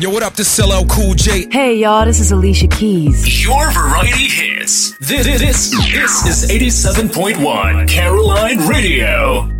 [0.00, 0.34] Yo, what up?
[0.34, 1.48] This is LL Cool J.
[1.50, 3.42] Hey, y'all, this is Alicia Keys.
[3.42, 4.96] Your variety hits.
[4.98, 9.50] This, this, this is 87.1 Caroline Radio.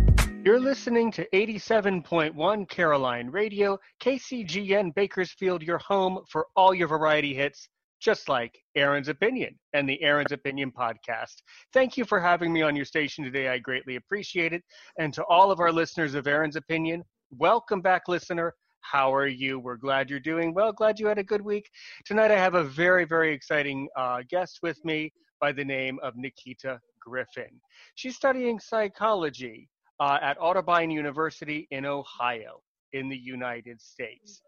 [0.45, 7.67] You're listening to 87.1 Caroline Radio, KCGN Bakersfield, your home for all your variety hits,
[7.99, 11.35] just like Aaron's Opinion and the Aaron's Opinion podcast.
[11.73, 13.49] Thank you for having me on your station today.
[13.49, 14.63] I greatly appreciate it.
[14.97, 18.53] And to all of our listeners of Aaron's Opinion, welcome back, listener.
[18.81, 19.59] How are you?
[19.59, 20.71] We're glad you're doing well.
[20.71, 21.69] Glad you had a good week.
[22.05, 26.15] Tonight, I have a very, very exciting uh, guest with me by the name of
[26.15, 27.61] Nikita Griffin.
[27.95, 29.69] She's studying psychology
[29.99, 32.61] uh, at Otterbein University in Ohio,
[32.93, 34.41] in the United States.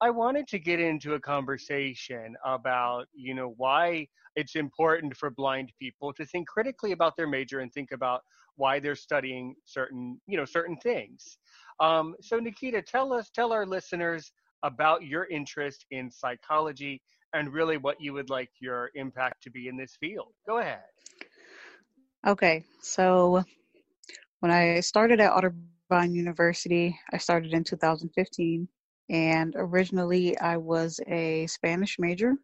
[0.00, 5.72] I wanted to get into a conversation about, you know, why it's important for blind
[5.80, 8.22] people to think critically about their major and think about
[8.56, 11.38] why they're studying certain, you know, certain things.
[11.80, 17.00] Um, so, Nikita, tell us, tell our listeners about your interest in psychology
[17.34, 20.32] and really what you would like your impact to be in this field.
[20.46, 20.80] Go ahead.
[22.26, 23.44] Okay, so
[24.40, 28.68] when I started at Otterbein University, I started in 2015,
[29.08, 32.34] and originally I was a Spanish major.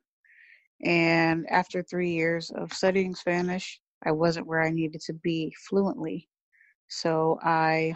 [0.85, 6.29] And after three years of studying Spanish, I wasn't where I needed to be fluently.
[6.89, 7.95] So I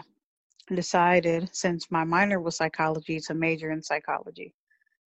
[0.73, 4.53] decided, since my minor was psychology, to major in psychology.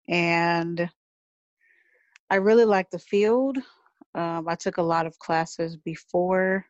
[0.07, 0.89] And
[2.29, 3.57] I really liked the field.
[4.15, 6.65] Um, I took a lot of classes beforehand,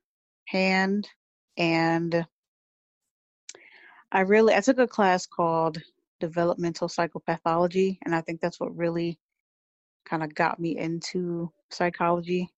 [1.57, 2.25] and
[4.11, 5.81] I really I took a class called
[6.21, 9.19] developmental psychopathology, and I think that's what really
[10.05, 12.49] kind of got me into psychology.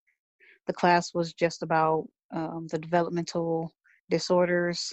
[0.66, 3.72] The class was just about um, the developmental
[4.10, 4.92] disorders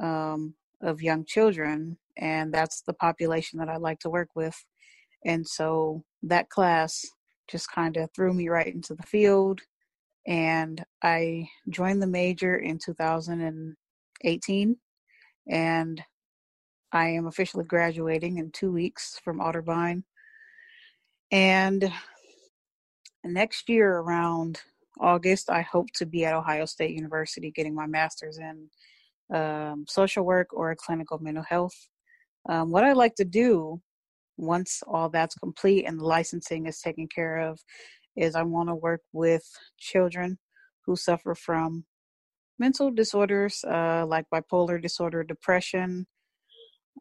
[0.00, 4.56] um, of young children, and that's the population that I like to work with.
[5.24, 7.04] And so that class
[7.48, 9.60] just kind of threw me right into the field,
[10.26, 14.76] and I joined the major in 2018,
[15.48, 16.02] and
[16.96, 20.02] I am officially graduating in two weeks from Otterbein.
[21.30, 21.92] And
[23.22, 24.62] next year, around
[24.98, 28.70] August, I hope to be at Ohio State University getting my master's in
[29.34, 31.76] um, social work or clinical mental health.
[32.48, 33.82] Um, what I like to do
[34.38, 37.60] once all that's complete and licensing is taken care of
[38.16, 39.44] is I want to work with
[39.78, 40.38] children
[40.86, 41.84] who suffer from
[42.58, 46.06] mental disorders uh, like bipolar disorder, depression,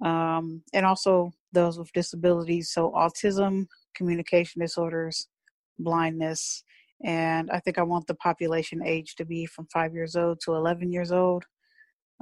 [0.03, 5.27] um, and also those with disabilities, so autism, communication disorders,
[5.79, 6.63] blindness.
[7.03, 10.53] And I think I want the population age to be from five years old to
[10.53, 11.43] 11 years old.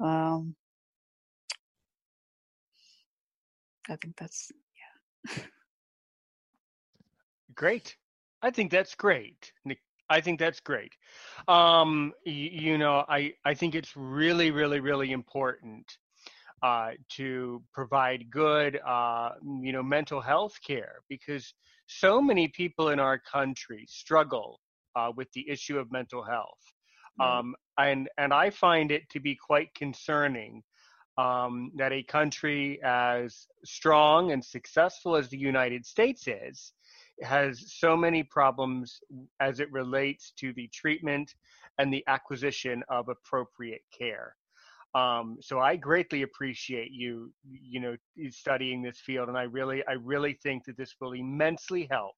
[0.01, 0.55] Um,
[3.89, 4.51] I think that's
[5.27, 5.33] yeah.
[7.55, 7.95] Great.
[8.41, 9.53] I think that's great.
[10.09, 10.91] I think that's great.
[11.47, 15.97] Um, you, you know, I I think it's really, really, really important
[16.63, 19.31] uh, to provide good, uh,
[19.61, 21.53] you know, mental health care because
[21.87, 24.61] so many people in our country struggle
[24.95, 26.63] uh, with the issue of mental health.
[27.19, 30.63] Um, and and I find it to be quite concerning
[31.17, 36.73] um, that a country as strong and successful as the United States is
[37.21, 38.99] has so many problems
[39.39, 41.35] as it relates to the treatment
[41.77, 44.35] and the acquisition of appropriate care.
[44.95, 47.95] Um, so I greatly appreciate you, you know,
[48.29, 52.13] studying this field, and I really, I really think that this will immensely help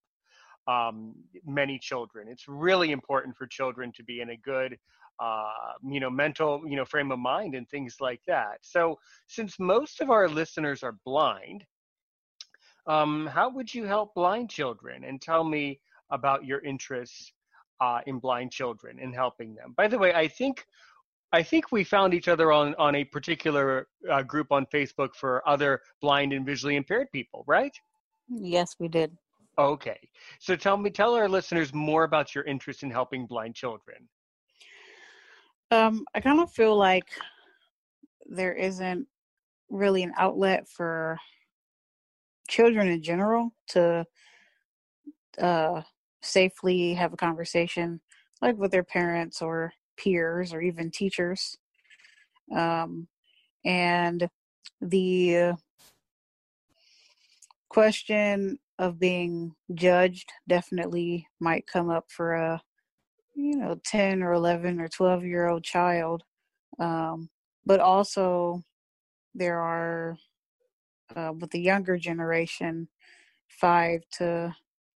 [0.67, 1.13] um,
[1.45, 2.27] many children.
[2.27, 4.77] It's really important for children to be in a good,
[5.19, 8.57] uh, you know, mental, you know, frame of mind and things like that.
[8.61, 11.63] So, since most of our listeners are blind,
[12.87, 15.03] um, how would you help blind children?
[15.05, 15.79] And tell me
[16.11, 17.31] about your interests
[17.81, 19.73] uh, in blind children and helping them.
[19.77, 20.65] By the way, I think
[21.31, 25.47] I think we found each other on on a particular uh, group on Facebook for
[25.47, 27.73] other blind and visually impaired people, right?
[28.29, 29.17] Yes, we did.
[29.57, 29.99] Okay.
[30.39, 34.07] So tell me, tell our listeners more about your interest in helping blind children.
[35.71, 37.07] Um, I kind of feel like
[38.25, 39.07] there isn't
[39.69, 41.17] really an outlet for
[42.47, 44.05] children in general to
[45.41, 45.81] uh,
[46.21, 48.01] safely have a conversation,
[48.41, 51.57] like with their parents or peers or even teachers.
[52.55, 53.07] Um,
[53.63, 54.29] and
[54.81, 55.53] the
[57.69, 62.61] question of being judged definitely might come up for a
[63.35, 66.23] you know 10 or 11 or 12 year old child
[66.79, 67.29] um,
[67.65, 68.61] but also
[69.33, 70.17] there are
[71.15, 72.87] uh, with the younger generation
[73.49, 74.53] five to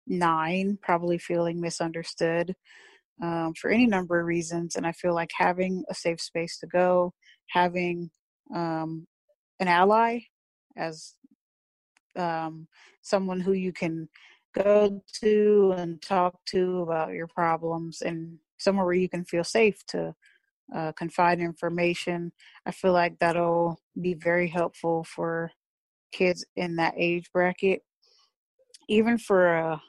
[0.06, 2.54] nine probably feeling misunderstood
[3.22, 6.66] um, for any number of reasons and i feel like having a safe space to
[6.66, 7.12] go
[7.48, 8.10] having
[8.54, 9.06] um,
[9.60, 10.18] an ally
[10.76, 11.14] as
[12.16, 12.66] um,
[13.02, 14.08] someone who you can
[14.54, 19.84] go to and talk to about your problems and somewhere where you can feel safe
[19.86, 20.14] to
[20.74, 22.32] uh, confide information.
[22.64, 25.50] I feel like that'll be very helpful for
[26.12, 27.82] kids in that age bracket.
[28.88, 29.82] Even for a,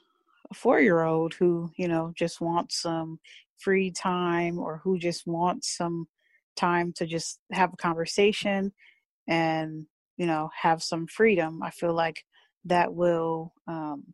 [0.51, 3.19] a four year old who, you know, just wants some
[3.57, 6.07] free time or who just wants some
[6.55, 8.71] time to just have a conversation
[9.27, 9.85] and,
[10.17, 11.61] you know, have some freedom.
[11.63, 12.23] I feel like
[12.65, 14.13] that will um,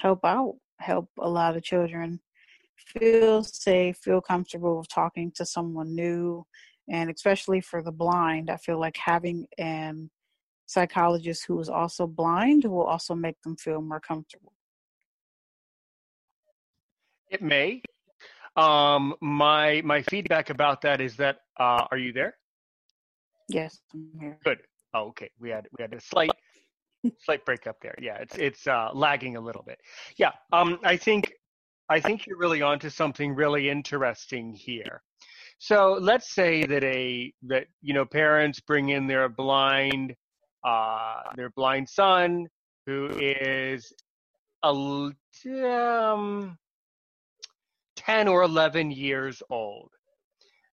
[0.00, 2.20] help out, help a lot of children
[2.76, 6.44] feel safe, feel comfortable talking to someone new.
[6.90, 10.10] And especially for the blind, I feel like having an
[10.66, 14.52] psychologist who is also blind will also make them feel more comfortable.
[17.30, 17.82] It may.
[18.56, 22.34] Um, my my feedback about that is that uh, are you there?
[23.48, 24.38] Yes, I'm here.
[24.44, 24.58] Good.
[24.94, 25.30] Oh, okay.
[25.38, 26.30] We had we had a slight
[27.20, 27.94] slight break up there.
[28.00, 29.78] Yeah, it's it's uh, lagging a little bit.
[30.16, 30.32] Yeah.
[30.52, 31.32] Um, I think
[31.88, 35.02] I think you're really onto something really interesting here.
[35.58, 40.14] So let's say that a that you know parents bring in their blind
[40.64, 42.46] uh, their blind son
[42.86, 43.92] who is
[44.64, 46.58] a um,
[48.08, 49.90] 10 or 11 years old.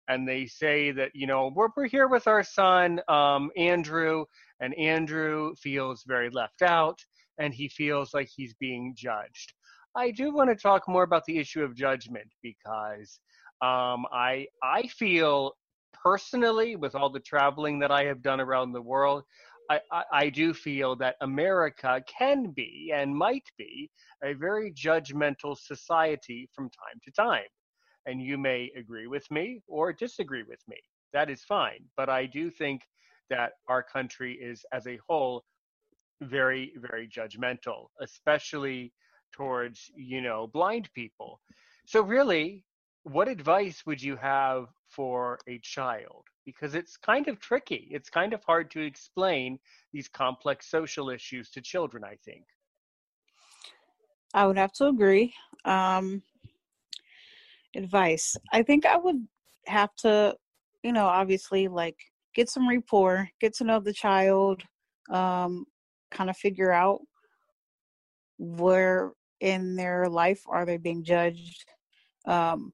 [0.08, 4.24] And they say that you know we're, we're here with our son um, andrew
[4.60, 6.98] and andrew feels very left out
[7.38, 9.52] and he feels like he's being judged.
[9.94, 13.20] I do want to talk more about the issue of judgment because
[13.60, 15.52] um, I I feel
[16.06, 19.24] personally, with all the traveling that I have done around the world,
[19.70, 23.90] I, I, I do feel that America can be and might be
[24.22, 27.48] a very judgmental society from time to time.
[28.06, 30.78] And you may agree with me or disagree with me.
[31.12, 31.84] That is fine.
[31.96, 32.82] But I do think
[33.30, 35.44] that our country is, as a whole,
[36.20, 38.92] very, very judgmental, especially
[39.32, 41.40] towards you know blind people
[41.86, 42.64] so really
[43.02, 47.88] what advice would you have for a child because it's kind of tricky.
[47.90, 49.58] It's kind of hard to explain
[49.92, 52.44] these complex social issues to children i think.
[54.32, 55.34] I would have to agree.
[55.64, 56.22] Um
[57.74, 58.36] advice.
[58.52, 59.26] I think i would
[59.66, 60.34] have to
[60.82, 61.98] you know obviously like
[62.34, 64.62] get some rapport get to know the child
[65.10, 65.66] um
[66.10, 67.00] kind of figure out
[68.38, 71.64] where in their life are they being judged
[72.26, 72.72] um,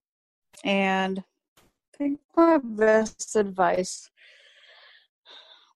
[0.65, 1.23] and
[2.03, 4.11] think my best advice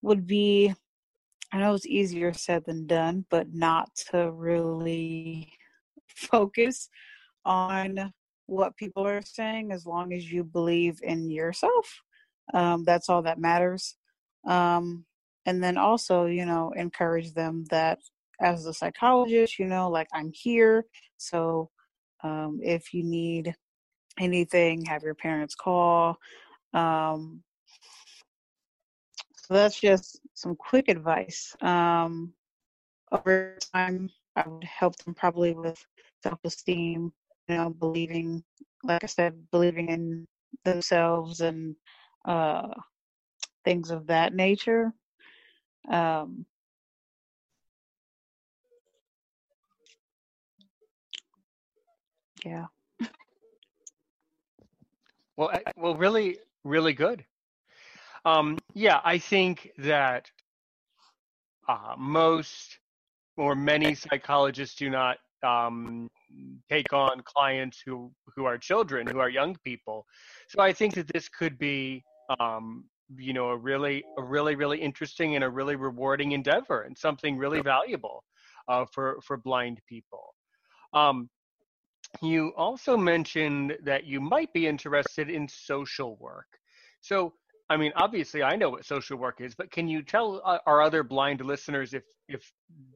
[0.02, 0.75] would be
[1.52, 5.52] i know it's easier said than done but not to really
[6.08, 6.88] focus
[7.45, 8.12] on
[8.47, 12.00] what people are saying as long as you believe in yourself
[12.54, 13.97] um, that's all that matters
[14.49, 15.04] um,
[15.47, 17.99] and then also you know encourage them that
[18.40, 20.85] as a psychologist, you know, like I'm here.
[21.16, 21.71] So
[22.23, 23.54] um, if you need
[24.18, 26.18] anything, have your parents call.
[26.73, 27.42] Um,
[29.37, 31.54] so that's just some quick advice.
[31.62, 32.32] Um,
[33.12, 35.85] over time, I would help them probably with
[36.23, 37.12] self esteem,
[37.49, 38.42] you know, believing,
[38.85, 40.26] like I said, believing in
[40.64, 41.76] themselves and
[42.25, 42.68] uh,
[43.64, 44.92] things of that nature.
[45.88, 46.46] Um,
[52.44, 52.66] Yeah.
[55.37, 57.25] Well, well, really, really good.
[58.25, 60.31] Um, yeah, I think that
[61.69, 62.78] uh, most
[63.37, 66.09] or many psychologists do not um,
[66.71, 70.07] take on clients who who are children, who are young people.
[70.49, 72.02] So I think that this could be,
[72.40, 72.85] um,
[73.16, 77.37] you know, a really, a really, really interesting and a really rewarding endeavor, and something
[77.37, 78.25] really valuable
[78.69, 80.35] uh, for for blind people.
[80.95, 81.28] Um,
[82.23, 86.46] you also mentioned that you might be interested in social work.
[87.00, 87.35] So,
[87.68, 90.82] I mean, obviously, I know what social work is, but can you tell uh, our
[90.82, 92.52] other blind listeners if if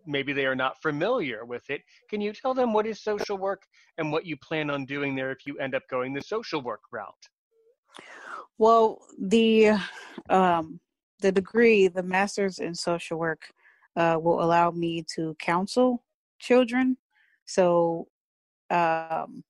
[0.07, 1.83] maybe they are not familiar with it?
[2.09, 3.63] Can you tell them what is social work
[3.99, 6.81] and what you plan on doing there if you end up going the social work
[6.93, 7.29] route?
[8.59, 9.73] Well, the
[10.29, 10.81] um,
[11.21, 13.51] the degree, the master's in social work,
[13.97, 16.03] uh, will allow me to counsel
[16.39, 16.97] children.
[17.45, 18.09] So
[18.71, 19.43] um,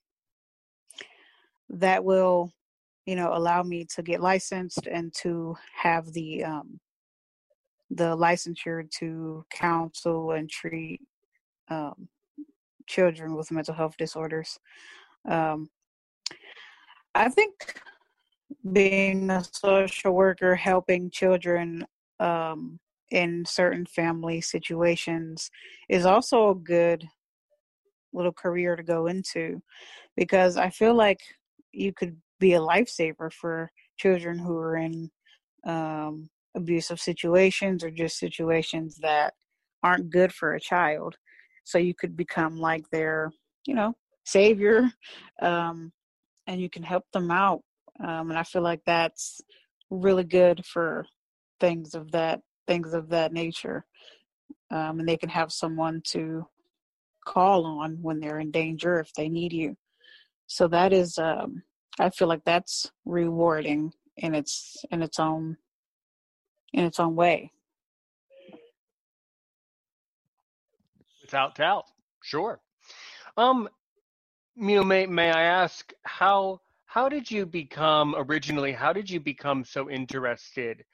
[1.69, 2.53] that will
[3.07, 6.81] you know allow me to get licensed and to have the um,
[7.91, 11.00] the licensure to counsel and treat
[11.69, 12.09] um,
[12.87, 14.59] children with mental health disorders.
[15.29, 15.69] Um,
[17.15, 17.81] I think
[18.73, 21.87] being a social worker helping children
[22.21, 22.79] um,
[23.11, 25.50] in certain family situations
[25.89, 27.05] is also a good
[28.12, 29.61] little career to go into
[30.17, 31.21] because I feel like
[31.73, 35.11] you could be a lifesaver for children who are in
[35.67, 39.35] um, abusive situations or just situations that
[39.83, 41.17] aren't good for a child.
[41.64, 43.31] So you could become like their,
[43.67, 44.90] you know, savior,
[45.43, 45.93] um,
[46.47, 47.62] and you can help them out.
[48.00, 49.40] Um, and I feel like that's
[49.90, 51.05] really good for
[51.61, 53.85] things of that things of that nature.
[54.71, 56.47] Um, and they can have someone to
[57.31, 59.77] call on when they're in danger if they need you.
[60.47, 61.63] So that is um,
[62.01, 65.57] I feel like that's rewarding in its in its own
[66.73, 67.53] in its own way.
[71.23, 71.85] Without doubt,
[72.23, 72.61] sure.
[73.37, 73.69] Um,
[74.57, 78.73] you know, may may I ask how how did you become originally?
[78.73, 80.85] How did you become so interested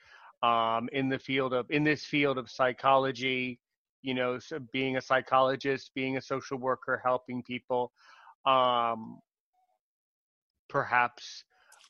[0.43, 3.59] um, in the field of in this field of psychology?
[4.07, 7.91] You know, so being a psychologist, being a social worker, helping people.
[8.47, 9.19] Um,
[10.69, 11.43] perhaps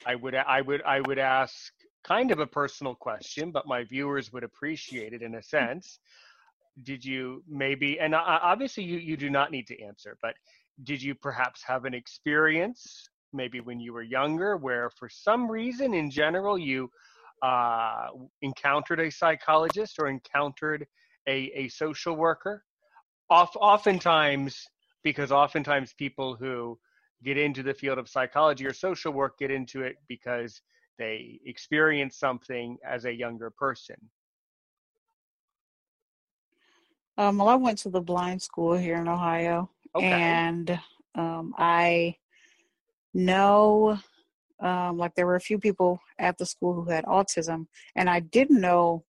[0.06, 1.72] I would I would I would ask
[2.04, 5.98] kind of a personal question, but my viewers would appreciate it in a sense.
[6.82, 10.34] Did you maybe and obviously you you do not need to answer, but
[10.84, 15.92] did you perhaps have an experience maybe when you were younger where for some reason
[15.92, 16.88] in general you
[17.42, 18.06] uh,
[18.40, 20.86] encountered a psychologist or encountered
[21.28, 22.64] a, a social worker?
[23.30, 24.66] Oft, oftentimes,
[25.02, 26.78] because oftentimes people who
[27.24, 30.60] get into the field of psychology or social work get into it because
[30.98, 33.96] they experience something as a younger person?
[37.18, 40.06] Um, well, I went to the blind school here in Ohio, okay.
[40.06, 40.78] and
[41.14, 42.16] um, I
[43.14, 43.98] know,
[44.60, 48.20] um, like, there were a few people at the school who had autism, and I
[48.20, 49.04] didn't know,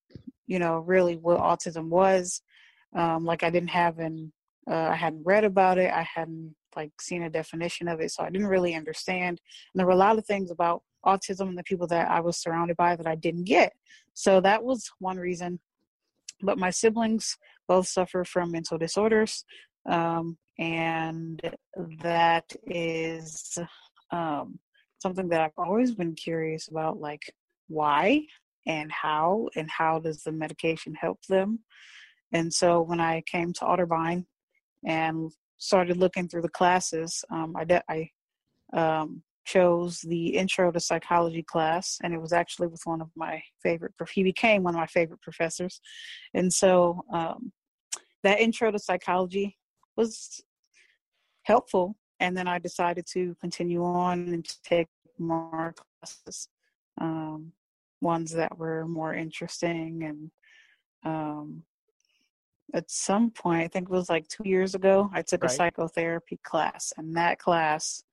[0.47, 2.41] you know, really what autism was.
[2.95, 4.31] Um, like, I didn't have an,
[4.69, 5.91] uh, I hadn't read about it.
[5.91, 9.39] I hadn't like seen a definition of it, so I didn't really understand.
[9.73, 12.37] And there were a lot of things about autism and the people that I was
[12.37, 13.73] surrounded by that I didn't get.
[14.13, 15.59] So that was one reason.
[16.41, 17.37] But my siblings
[17.67, 19.43] both suffer from mental disorders,
[19.89, 21.41] um, and
[22.01, 23.57] that is
[24.11, 24.59] um,
[24.99, 27.23] something that I've always been curious about, like
[27.67, 28.21] why
[28.67, 31.59] and how, and how does the medication help them.
[32.31, 34.25] And so when I came to Otterbein
[34.85, 38.09] and started looking through the classes, um, I, de- I
[38.73, 43.41] um, chose the intro to psychology class, and it was actually with one of my
[43.63, 43.93] favorite.
[44.13, 45.79] He became one of my favorite professors,
[46.33, 47.53] and so um,
[48.23, 49.57] that intro to psychology
[49.95, 50.41] was
[51.43, 51.95] helpful.
[52.19, 56.49] And then I decided to continue on and take more classes,
[56.99, 57.53] um,
[58.01, 60.31] ones that were more interesting and
[61.03, 61.63] um,
[62.73, 65.51] at some point, I think it was like two years ago, I took right.
[65.51, 68.03] a psychotherapy class, and that class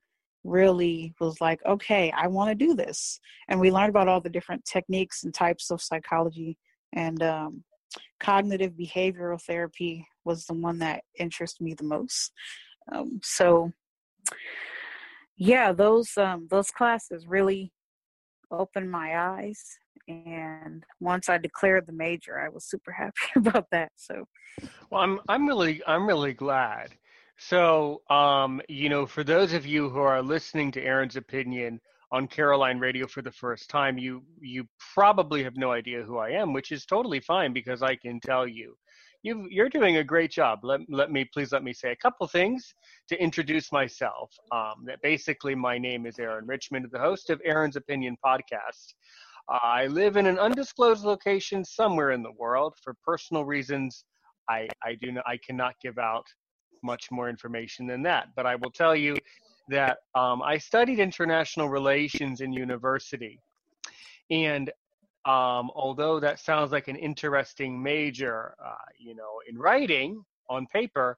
[0.45, 3.19] really was like, okay, I want to do this.
[3.49, 6.57] And we learned about all the different techniques and types of psychology,
[6.93, 7.65] and um,
[8.21, 12.33] cognitive behavioral therapy was the one that interested me the most.
[12.93, 13.73] Um, so,
[15.37, 17.73] yeah, those um, those classes really
[18.55, 23.93] opened my eyes and once I declared the major, I was super happy about that.
[23.97, 24.25] So,
[24.91, 26.91] well, I'm I'm really I'm really glad.
[27.37, 31.81] So, um, you know, for those of you who are listening to Aaron's opinion
[32.13, 36.31] on Caroline Radio for the first time, you you probably have no idea who I
[36.31, 38.77] am, which is totally fine because I can tell you.
[39.25, 40.61] You you're doing a great job.
[40.63, 42.75] Let let me please let me say a couple things
[43.09, 44.31] to introduce myself.
[44.53, 48.93] Um, that basically my name is Aaron Richmond, the host of Aaron's Opinion podcast.
[49.49, 52.75] I live in an undisclosed location somewhere in the world.
[52.83, 54.05] For personal reasons,
[54.51, 56.27] I, I do not, I cannot give out
[56.83, 58.29] much more information than that.
[58.37, 59.17] But I will tell you
[59.71, 63.41] that um, I studied international relations in university,
[64.31, 64.71] and
[65.27, 71.17] um, although that sounds like an interesting major, uh, you know, in writing on paper,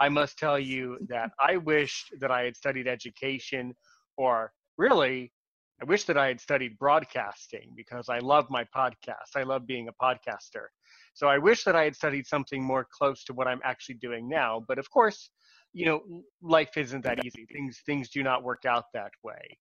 [0.00, 3.74] I must tell you that I wished that I had studied education,
[4.16, 5.32] or really,
[5.80, 9.36] I wish that I had studied broadcasting because I love my podcast.
[9.36, 10.66] I love being a podcaster.
[11.14, 14.28] So I wish that I had studied something more close to what I'm actually doing
[14.28, 14.64] now.
[14.66, 15.30] But of course,
[15.72, 16.02] you know,
[16.42, 17.46] life isn't that easy.
[17.52, 19.58] Things things do not work out that way.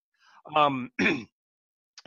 [0.55, 0.91] Um,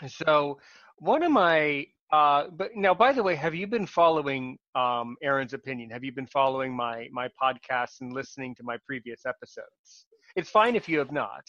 [0.08, 0.58] so
[0.98, 5.54] one of my uh, but now, by the way, have you been following um, Aaron's
[5.54, 5.90] opinion?
[5.90, 10.06] Have you been following my my podcast and listening to my previous episodes?
[10.36, 11.42] It's fine if you have not.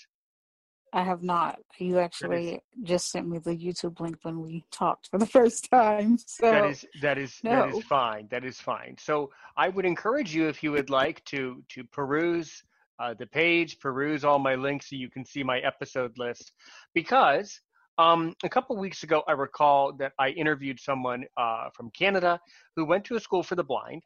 [0.93, 1.59] I have not.
[1.77, 6.17] You actually just sent me the YouTube link when we talked for the first time.
[6.17, 7.51] So that is that is no.
[7.51, 8.27] that is fine.
[8.31, 8.95] That is fine.
[8.97, 12.63] So I would encourage you if you would like to to peruse
[12.99, 16.51] uh, the page, peruse all my links so you can see my episode list,
[16.95, 17.61] because
[17.97, 22.39] um, a couple weeks ago, I recall that I interviewed someone uh, from Canada
[22.75, 24.03] who went to a school for the blind,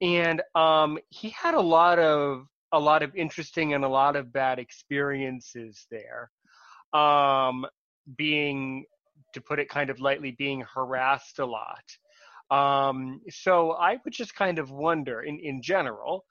[0.00, 4.32] and um, he had a lot of a lot of interesting and a lot of
[4.32, 6.30] bad experiences there.
[6.98, 7.66] Um,
[8.16, 8.84] being,
[9.34, 11.84] to put it kind of lightly, being harassed a lot.
[12.50, 16.24] Um, so I would just kind of wonder, in in general,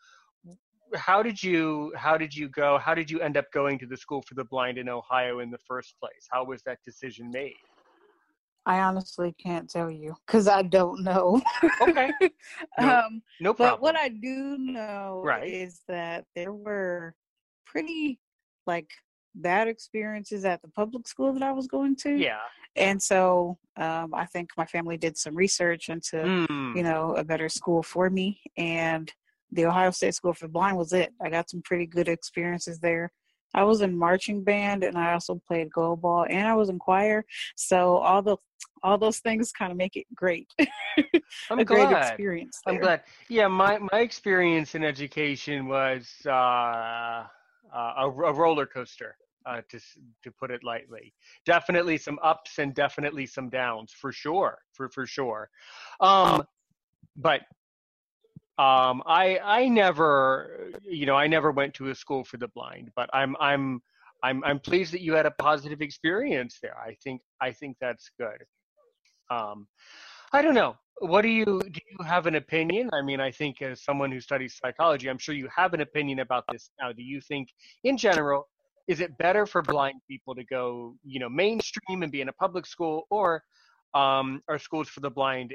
[0.96, 3.98] how did you how did you go how did you end up going to the
[3.98, 6.28] school for the blind in ohio in the first place?
[6.32, 7.56] How was that decision made?
[8.66, 11.42] I honestly can't tell you because i don't know.
[11.82, 12.12] Okay.
[12.80, 15.52] No, um no problem but what i do know Right.
[15.52, 17.16] is that there were
[17.66, 18.20] pretty
[18.68, 18.90] like
[19.36, 22.18] bad experiences at the public school that i was going to.
[22.18, 22.38] Yeah.
[22.76, 26.78] And so um, i think my family did some research into Hmm.
[26.78, 28.42] you know a better school for me.
[28.58, 29.12] And
[29.52, 31.14] the ohio state school for the blind was it.
[31.22, 33.12] I got some pretty good experiences there.
[33.54, 37.26] I was in marching band and i also played goalball and i was in choir.
[37.56, 38.38] So all the
[38.84, 40.48] all those things kind of make it great.
[41.50, 42.08] I'm a great glad.
[42.08, 43.04] experience i'm glad.
[43.30, 47.26] Yeah my my experience in education was uh, uh,
[47.74, 49.16] a, a roller coaster
[49.46, 49.80] uh, to
[50.24, 51.14] to put it lightly.
[51.46, 55.50] Definitely some ups and definitely some downs for sure, for for sure.
[56.00, 56.44] Um,
[57.16, 57.42] but
[58.62, 62.92] um, I I never you know I never went to a school for the blind,
[62.96, 63.82] but I'm I'm
[64.22, 66.78] I'm I'm pleased that you had a positive experience there.
[66.78, 68.40] I think I think that's good.
[69.32, 69.68] Um,
[70.32, 70.76] I don't know.
[71.00, 71.80] What do you do?
[71.90, 72.92] You have an opinion?
[72.94, 76.20] I mean, I think as someone who studies psychology, I'm sure you have an opinion
[76.20, 76.92] about this now.
[76.92, 77.50] Do you think,
[77.84, 78.48] in general,
[78.88, 82.34] is it better for blind people to go, you know, mainstream and be in a
[82.34, 83.44] public school, or
[83.94, 85.54] um, are schools for the blind,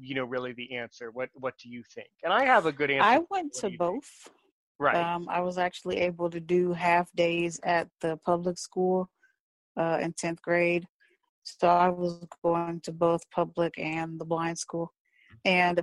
[0.00, 1.10] you know, really the answer?
[1.10, 2.08] What What do you think?
[2.24, 3.06] And I have a good answer.
[3.08, 3.78] i went to you think?
[3.78, 4.28] both
[4.78, 4.96] Right.
[4.96, 9.08] um, i was actually able to do half days at the public school
[9.78, 10.86] uh, in 10th grade
[11.44, 14.92] so i was going to both public and the blind school
[15.44, 15.80] and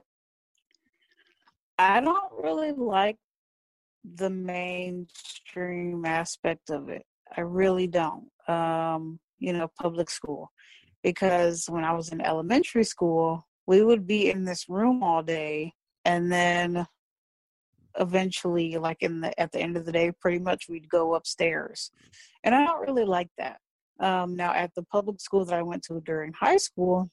[1.80, 3.18] i don't really like
[4.04, 7.06] the mainstream aspect of it
[7.38, 10.52] i really don't um, you know public school
[11.04, 15.74] because when i was in elementary school we would be in this room all day
[16.06, 16.86] and then
[18.00, 21.92] eventually like in the at the end of the day pretty much we'd go upstairs.
[22.44, 23.58] And i don't really like that.
[24.00, 27.10] Um, now at the public school that i went to during high school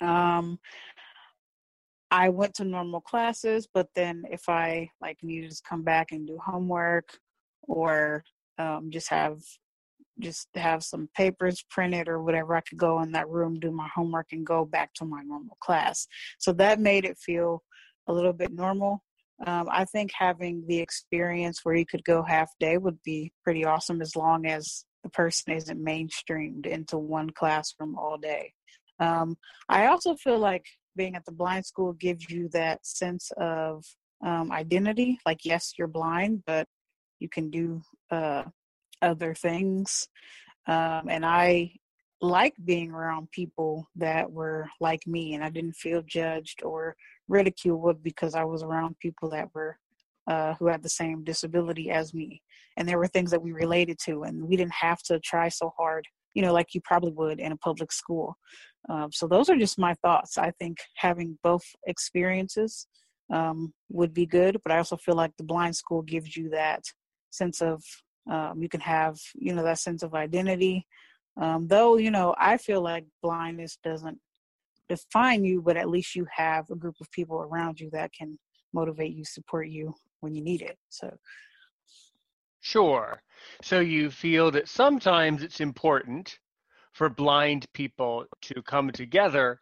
[0.00, 0.58] um,
[2.10, 6.26] i went to normal classes but then if i like needed to come back and
[6.26, 7.18] do homework
[7.62, 8.22] or
[8.58, 9.40] um, just have
[10.20, 13.88] just have some papers printed or whatever i could go in that room do my
[13.94, 16.06] homework and go back to my normal class
[16.38, 17.62] so that made it feel
[18.08, 19.02] a little bit normal
[19.46, 23.64] um, I think having the experience where you could go half day would be pretty
[23.64, 28.52] awesome as long as the person isn't mainstreamed into one classroom all day.
[28.98, 29.36] Um,
[29.68, 33.84] I also feel like being at the blind school gives you that sense of
[34.26, 35.20] um, identity.
[35.24, 36.66] Like, yes, you're blind, but
[37.20, 38.44] you can do uh,
[39.02, 40.08] other things.
[40.66, 41.72] Um, and I
[42.20, 46.96] like being around people that were like me and I didn't feel judged or
[47.28, 49.78] ridiculed because I was around people that were
[50.28, 52.42] uh, who had the same disability as me.
[52.76, 55.72] And there were things that we related to, and we didn't have to try so
[55.78, 58.36] hard, you know, like you probably would in a public school.
[58.90, 60.36] Um, so those are just my thoughts.
[60.36, 62.86] I think having both experiences
[63.32, 66.82] um, would be good, but I also feel like the blind school gives you that
[67.30, 67.82] sense of
[68.28, 70.86] um, you can have, you know, that sense of identity.
[71.36, 74.18] Um, though, you know, I feel like blindness doesn't
[74.88, 78.38] define you, but at least you have a group of people around you that can
[78.72, 80.78] motivate you, support you when you need it.
[80.88, 81.16] So,
[82.60, 83.22] Sure.
[83.62, 86.38] So you feel that sometimes it's important
[86.92, 89.60] for blind people to come together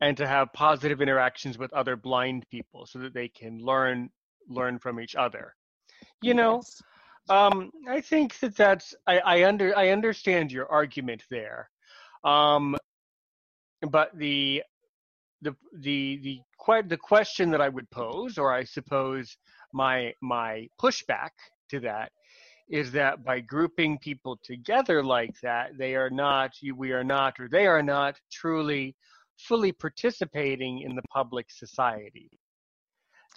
[0.00, 4.10] and to have positive interactions with other blind people so that they can learn
[4.48, 5.54] learn from each other
[6.20, 6.82] you know Yes.
[7.28, 11.70] Um, I think that that's I, I under I understand your argument there,
[12.22, 12.76] um,
[13.90, 14.62] but the
[15.42, 19.36] the the the que- the question that I would pose, or I suppose
[19.72, 21.30] my my pushback
[21.70, 22.12] to that,
[22.68, 27.48] is that by grouping people together like that, they are not we are not or
[27.48, 28.96] they are not truly
[29.38, 32.30] fully participating in the public society.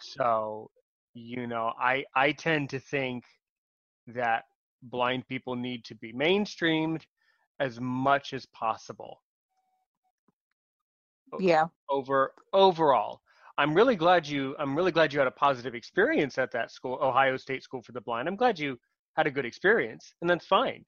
[0.02, 0.70] So
[1.14, 3.24] you know I I tend to think
[4.08, 4.46] that
[4.84, 7.04] blind people need to be mainstreamed
[7.60, 9.22] as much as possible.
[11.40, 11.66] Yeah.
[11.90, 13.22] over overall.
[13.58, 17.00] I'm really glad you i'm really glad you had a positive experience at that school
[17.02, 18.28] ohio state school for the blind.
[18.28, 18.80] I'm glad you
[19.18, 20.86] had a good experience and that's fine.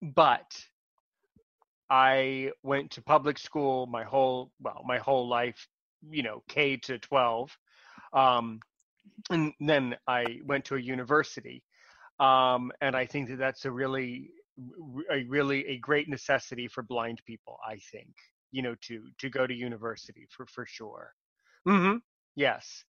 [0.00, 0.46] But
[1.90, 5.66] i went to public school my whole well my whole life
[6.08, 7.50] you know k to 12
[8.12, 8.60] um,
[9.30, 11.62] and then i went to a university
[12.20, 14.30] um, and I think that that's a really,
[15.10, 17.56] a really a great necessity for blind people.
[17.66, 18.14] I think
[18.52, 21.12] you know to to go to university for for sure.
[21.66, 21.96] Mm-hmm.
[22.36, 22.84] Yes.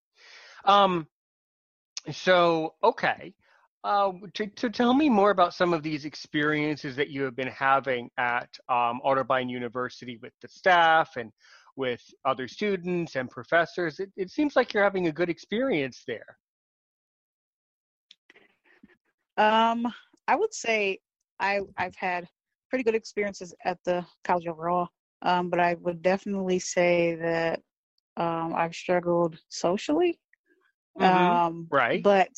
[0.65, 1.07] Um.
[2.11, 3.33] So okay.
[3.83, 7.47] Uh, to, to tell me more about some of these experiences that you have been
[7.47, 11.31] having at um, Otterbein University with the staff and
[11.75, 13.99] with other students and professors.
[13.99, 16.37] It, it seems like you're having a good experience there.
[19.41, 19.91] Um,
[20.27, 20.99] I would say
[21.39, 22.27] I I've had
[22.69, 24.89] pretty good experiences at the college overall.
[25.23, 27.62] Um, but I would definitely say that
[28.17, 30.19] um, I've struggled socially.
[30.99, 31.06] Mhm.
[31.06, 32.04] Um, Right.
[32.04, 32.30] But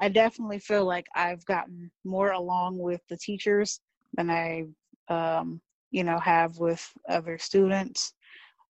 [0.00, 3.80] I definitely feel like I've gotten more along with the teachers
[4.14, 4.66] than I,
[5.08, 8.14] um, you know, have with other students.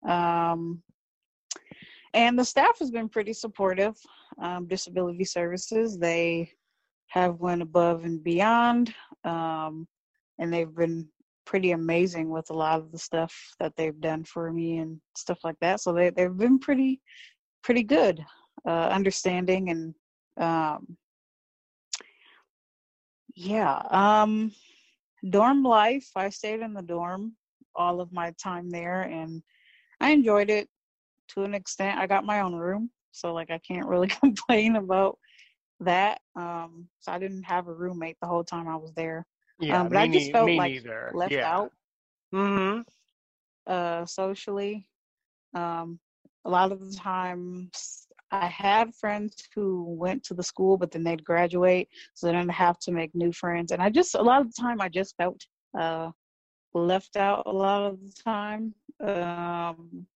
[0.06, 0.82] Um,
[2.14, 3.96] and the staff has been pretty supportive.
[4.38, 6.50] Um, disability services, they
[7.12, 8.94] have went above and beyond,
[9.24, 9.86] um,
[10.38, 11.06] and they've been
[11.44, 15.38] pretty amazing with a lot of the stuff that they've done for me and stuff
[15.44, 15.80] like that.
[15.80, 17.02] So they they've been pretty
[17.62, 18.24] pretty good,
[18.66, 19.94] uh, understanding and
[20.38, 20.96] um,
[23.34, 23.82] yeah.
[23.90, 24.52] Um,
[25.28, 26.08] dorm life.
[26.16, 27.36] I stayed in the dorm
[27.74, 29.42] all of my time there, and
[30.00, 30.66] I enjoyed it
[31.34, 31.98] to an extent.
[31.98, 35.18] I got my own room, so like I can't really complain about
[35.84, 36.20] that.
[36.36, 39.26] Um, so I didn't have a roommate the whole time I was there.
[39.60, 41.12] Yeah, um, but I just felt like neither.
[41.14, 41.46] Left yeah.
[41.46, 41.70] out
[42.32, 42.80] hmm
[43.66, 44.86] uh, socially.
[45.54, 45.98] Um,
[46.44, 51.04] a lot of the times, I had friends who went to the school, but then
[51.04, 53.70] they'd graduate, so then I'd have to make new friends.
[53.72, 55.40] And I just, a lot of the time, I just felt
[55.78, 56.10] uh,
[56.74, 58.74] left out a lot of the time.
[59.00, 60.06] Um,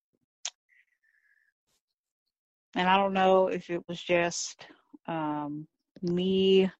[2.74, 4.66] and I don't know if it was just
[5.09, 5.66] um,
[6.03, 6.71] me,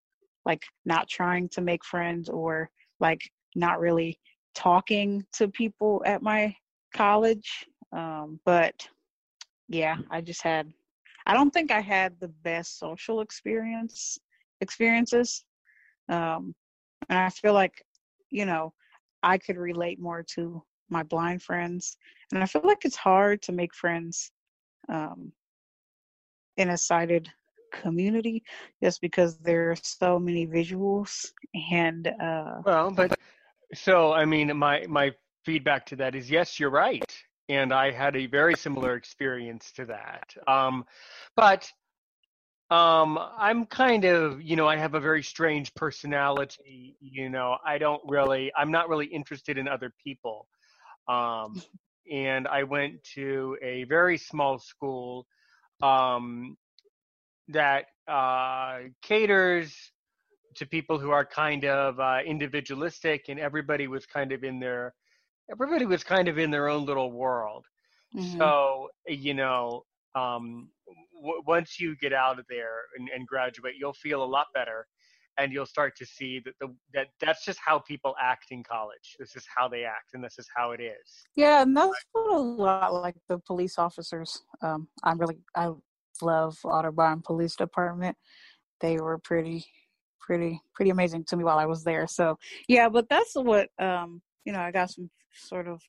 [0.45, 3.21] like not trying to make friends, or like
[3.55, 4.19] not really
[4.55, 6.55] talking to people at my
[6.95, 7.67] college.
[7.93, 8.89] Um, but
[9.69, 10.73] yeah, I just had.
[11.29, 14.19] I don't think I had the best social experience
[14.61, 15.45] experiences,
[16.09, 16.55] um,
[17.09, 17.85] and I feel like,
[18.31, 18.73] you know,
[19.23, 21.97] I could relate more to my blind friends,
[22.33, 24.31] and I feel like it's hard to make friends
[24.89, 25.33] um,
[26.57, 27.29] in a sighted
[27.73, 28.43] community
[28.83, 31.27] just because there are so many visuals
[31.71, 33.19] and uh, Well, but
[33.75, 35.13] so I mean, my my
[35.45, 37.05] feedback to that is yes, you're right,
[37.49, 40.35] and I had a very similar experience to that.
[40.47, 40.85] Um,
[41.37, 41.71] but
[42.71, 46.97] um, I'm kind of, you know, I have a very strange personality.
[47.01, 50.49] You know, I don't really, I'm not really interested in other people.
[51.09, 51.63] Um,
[52.13, 55.27] and I went to a very small school
[55.83, 56.57] um,
[57.49, 59.75] that uh, caters
[60.57, 64.95] to people who are kind of uh, individualistic, and everybody was kind of in their
[65.51, 67.67] everybody was kind of in their own little world.
[68.15, 68.39] mhm.
[68.39, 70.71] So you know, um,
[71.15, 74.87] w- once you get out of there and, and graduate, you'll feel a lot better,
[75.39, 79.17] and you'll start to see that the that that's just how people act in college.
[79.19, 81.27] This is how they act, and this is how it is.
[81.37, 84.43] Yeah, and that's what a lot like the police officers.
[84.63, 85.73] Um, I'm really I
[86.23, 88.17] love Otterbein Police Department.
[88.81, 89.65] They were pretty,
[90.21, 92.07] pretty, pretty amazing to me while I was there.
[92.07, 92.37] So
[92.69, 94.61] yeah, but that's what um, you know.
[94.61, 95.81] I got some sort of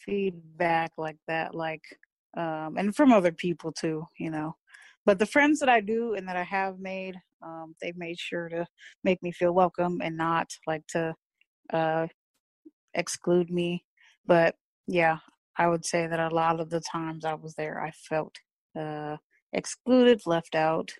[0.00, 1.82] feedback like that, like
[2.36, 4.04] um, and from other people too.
[4.18, 4.54] You know,
[5.06, 8.48] but the friends that I do and that I have made, um, they've made sure
[8.50, 8.66] to
[9.04, 11.14] make me feel welcome and not like to
[11.72, 12.06] uh,
[12.94, 13.84] exclude me.
[14.26, 14.54] But
[14.86, 15.18] yeah,
[15.56, 18.36] I would say that a lot of the times I was there, I felt
[18.78, 19.16] uh,
[19.52, 20.92] excluded, left out,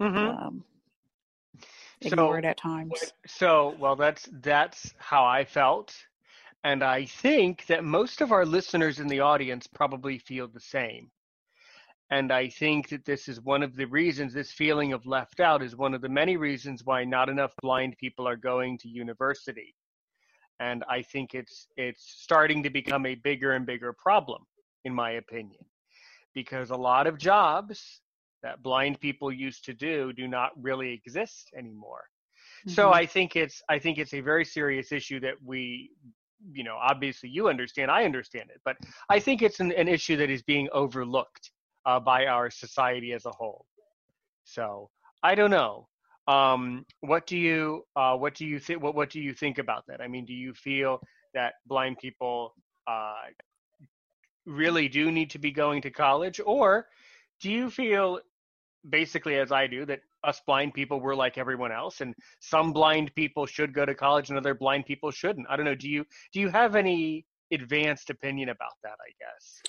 [0.00, 0.46] Mm-hmm.
[0.46, 0.64] um,
[2.02, 3.12] ignored at times.
[3.26, 5.94] So, well, that's that's how I felt,
[6.64, 11.10] and I think that most of our listeners in the audience probably feel the same.
[12.10, 15.62] And I think that this is one of the reasons this feeling of left out
[15.62, 19.74] is one of the many reasons why not enough blind people are going to university.
[20.60, 24.42] And I think it's it's starting to become a bigger and bigger problem,
[24.84, 25.64] in my opinion,
[26.36, 28.02] because a lot of jobs
[28.44, 32.04] that blind people used to do do not really exist anymore.
[32.66, 32.92] So Mhm.
[32.92, 35.90] I think it's I think it's a very serious issue that we
[36.52, 38.76] you know obviously you understand I understand it but
[39.08, 41.50] I think it's an, an issue that is being overlooked
[41.86, 43.66] uh, by our society as a whole.
[44.44, 44.90] So
[45.22, 45.88] I don't know.
[46.28, 49.84] Um, what do you uh, what do you think what what do you think about
[49.88, 50.00] that?
[50.00, 51.00] I mean, do you feel
[51.34, 52.54] that blind people
[52.86, 53.14] uh,
[54.46, 56.86] really do need to be going to college, or
[57.40, 58.20] do you feel
[58.88, 63.14] basically as I do that us blind people were like everyone else, and some blind
[63.14, 65.46] people should go to college and other blind people shouldn't?
[65.50, 65.74] I don't know.
[65.74, 68.94] Do you do you have any advanced opinion about that?
[69.00, 69.62] I guess.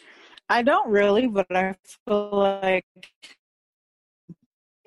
[0.49, 2.85] I don't really, but I feel like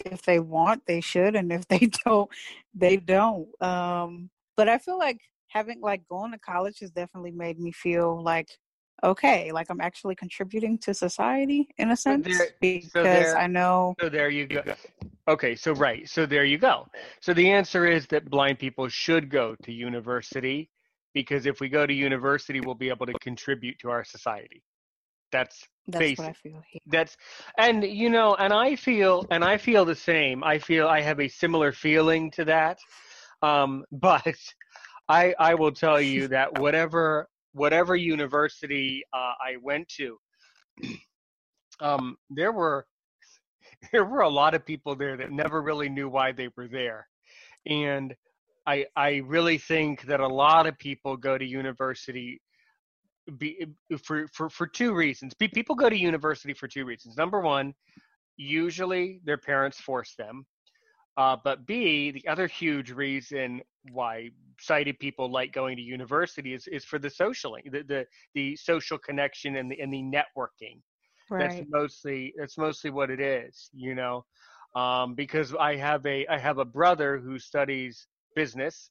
[0.07, 2.31] if they want, they should, and if they don't,
[2.75, 3.49] they don't.
[3.63, 8.23] Um, but I feel like having like going to college has definitely made me feel
[8.23, 8.49] like
[9.03, 13.47] okay, like I'm actually contributing to society in a sense there- so because there- I
[13.47, 13.95] know.
[14.01, 14.63] So there you go.
[15.29, 16.09] Okay, so right.
[16.09, 16.87] So there you go.
[17.21, 20.71] So the answer is that blind people should go to university
[21.15, 24.63] because if we go to university, we'll be able to contribute to our society.
[25.33, 26.63] That's That's what I feel.
[26.71, 26.81] here.
[26.87, 27.17] that's
[27.59, 31.21] and you know and i feel and i feel the same i feel i have
[31.21, 32.79] a similar feeling to that
[33.43, 34.37] um but
[35.09, 40.17] i i will tell you that whatever whatever university uh, i went to
[41.81, 42.87] um there were
[43.93, 47.07] there were a lot of people there that never really knew why they were there
[47.67, 48.15] and
[48.67, 52.41] i i really think that a lot of people go to university
[53.39, 53.67] be,
[54.03, 55.35] for, for for two reasons.
[55.35, 57.17] People go to university for two reasons.
[57.17, 57.75] Number one,
[58.37, 60.45] usually their parents force them.
[61.17, 63.61] Uh, but B, the other huge reason
[63.93, 68.57] why sighted people like going to university is, is for the socialing, the, the the
[68.57, 70.81] social connection and the and the networking.
[71.31, 71.51] Right.
[71.51, 74.25] That's mostly that's mostly what it is, you know.
[74.75, 78.91] Um, because I have a I have a brother who studies business,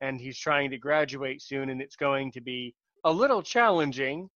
[0.00, 4.28] and he's trying to graduate soon, and it's going to be a little challenging,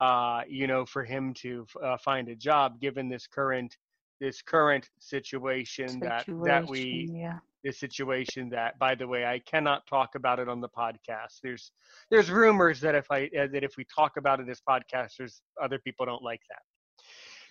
[0.00, 3.76] uh, you know, for him to uh, find a job given this current
[4.24, 7.38] this current situation, that that we yeah.
[7.62, 11.40] this situation that by the way i cannot talk about it on the podcast.
[11.42, 11.72] There's
[12.10, 15.78] there's rumors that if i uh, that if we talk about it as podcasters other
[15.78, 16.62] people don't like that.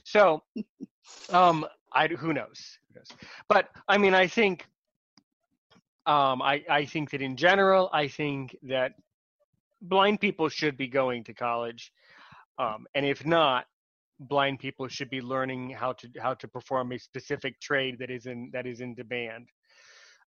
[0.03, 0.41] So
[1.29, 2.59] um i who knows?
[2.87, 3.09] Who knows?
[3.47, 4.65] But i mean i think
[6.07, 8.93] um i i think that in general i think that
[9.83, 11.91] blind people should be going to college
[12.57, 13.65] um and if not
[14.19, 18.25] blind people should be learning how to how to perform a specific trade that is
[18.25, 19.47] in that is in demand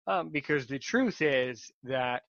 [0.07, 2.23] um, because the truth is that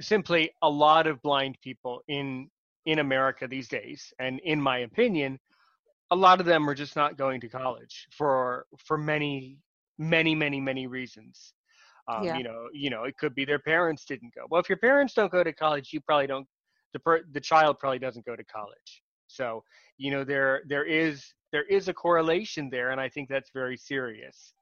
[0.00, 2.48] simply a lot of blind people in
[2.86, 5.38] in America these days, and in my opinion,
[6.10, 9.58] a lot of them are just not going to college for for many
[9.98, 11.54] many many many reasons.
[12.08, 12.38] Um, Yeah.
[12.38, 14.46] You know, you know, it could be their parents didn't go.
[14.50, 16.46] Well, if your parents don't go to college, you probably don't.
[16.94, 19.02] The per, the child probably doesn't go to college.
[19.28, 19.64] So
[19.96, 23.76] you know there there is there is a correlation there, and I think that's very
[23.76, 24.52] serious.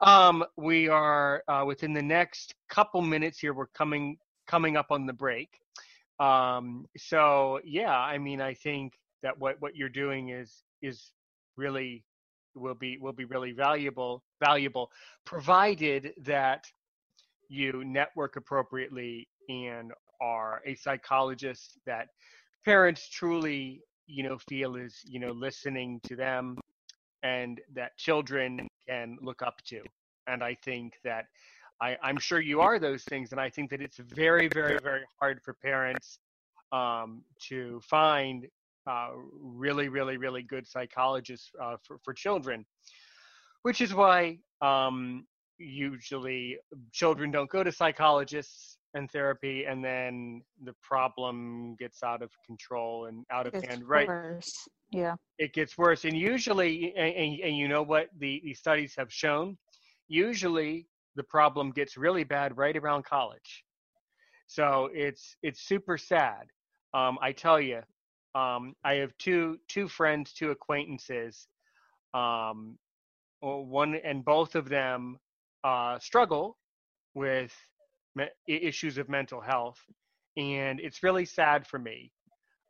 [0.00, 3.54] Um, we are uh, within the next couple minutes here.
[3.54, 5.48] We're coming coming up on the break.
[6.18, 11.12] Um, so yeah, I mean, I think that what what you're doing is is
[11.56, 12.04] really
[12.54, 14.90] will be will be really valuable valuable,
[15.24, 16.64] provided that
[17.48, 22.08] you network appropriately and are a psychologist that
[22.64, 26.58] parents truly you know feel is you know listening to them
[27.22, 29.82] and that children can look up to.
[30.26, 31.26] And I think that
[31.80, 33.32] I, I'm sure you are those things.
[33.32, 36.18] And I think that it's very, very, very hard for parents
[36.72, 38.46] um, to find
[38.86, 42.64] uh, really, really, really good psychologists uh, for, for children,
[43.62, 45.26] which is why um,
[45.58, 46.56] usually
[46.92, 53.06] children don't go to psychologists and therapy, and then the problem gets out of control
[53.06, 53.88] and out of It's hand.
[53.88, 54.68] Right worse.
[54.92, 55.14] Yeah.
[55.38, 56.04] it gets worse.
[56.04, 59.56] And usually, and, and, and you know what the, the studies have shown,
[60.08, 63.64] usually the problem gets really bad right around college.
[64.46, 66.46] So it's it's super sad.
[66.92, 67.82] Um, I tell you,
[68.34, 71.46] um, I have two two friends, two acquaintances,
[72.14, 72.76] um,
[73.40, 75.18] one and both of them
[75.62, 76.58] uh, struggle
[77.14, 77.54] with
[78.14, 79.78] me- issues of mental health,
[80.36, 82.12] and it's really sad for me.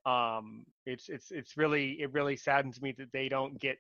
[0.07, 3.79] Um, it's it's it's really it really saddens me that they don't get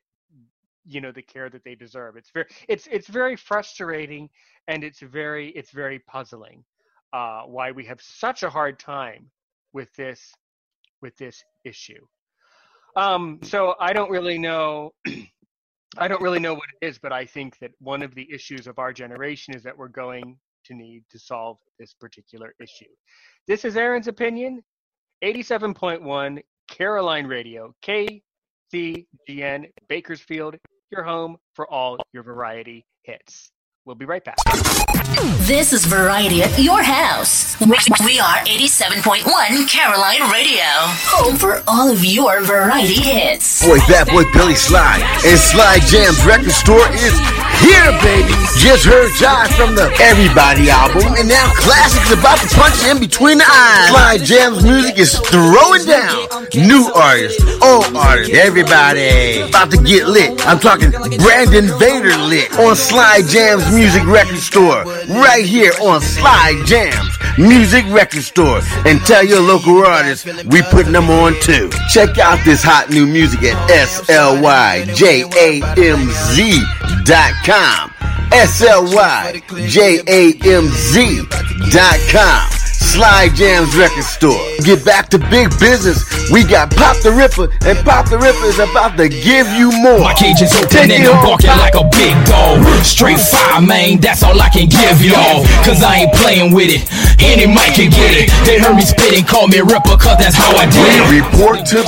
[0.84, 2.16] you know the care that they deserve.
[2.16, 4.28] It's very it's it's very frustrating,
[4.68, 6.64] and it's very it's very puzzling
[7.12, 9.30] uh, why we have such a hard time
[9.72, 10.32] with this
[11.02, 12.06] with this issue.
[12.96, 14.92] Um, so I don't really know.
[15.98, 18.68] I don't really know what it is, but I think that one of the issues
[18.68, 20.36] of our generation is that we're going
[20.70, 22.86] to need to solve this particular issue.
[23.46, 24.62] This is Aaron's opinion.
[25.22, 30.56] 87.1 Caroline Radio, KCGN Bakersfield,
[30.90, 33.50] your home for all your variety hits.
[33.84, 34.36] We'll be right back.
[35.40, 37.58] This is Variety at your house.
[37.60, 40.62] We are 87.1 Caroline Radio,
[41.10, 43.66] home for all of your variety hits.
[43.66, 47.18] Boy, that boy Billy Sly and Sly Jamz record store is
[48.02, 48.34] baby.
[48.58, 53.38] Just heard Josh from the Everybody album, and now classics about to punch in between
[53.38, 53.88] the eyes.
[53.88, 56.28] Sly Jamz music is throwing down.
[56.54, 60.40] New artists, old artists, everybody about to get lit.
[60.46, 66.54] I'm talking Brandon Vader lit on Sly Jamz Music Record Store, right here on Sly
[66.66, 68.60] Jamz Music Record Store.
[68.86, 71.70] And tell your local artists we putting them on too.
[71.88, 74.70] Check out this hot new music at SLYJAMZ
[77.04, 77.92] dot com.
[78.32, 78.96] S-L-Y-J-A-M-Z
[81.70, 82.48] dot com.
[82.80, 84.40] Sly Jamz record store.
[84.64, 86.00] Get back to big business.
[86.32, 90.00] We got Pop the Ripper, and Pop the Ripper is about to give you more.
[90.00, 92.64] My cage is open Take and I'm walking like a big dog.
[92.82, 95.44] Straight fire, man, that's all I can give y'all.
[95.62, 96.88] Cause I ain't playing with it.
[97.20, 98.32] Any mic can get it.
[98.46, 101.04] They heard me spit and call me Ripper, cause that's how I did it.
[101.12, 101.84] Report to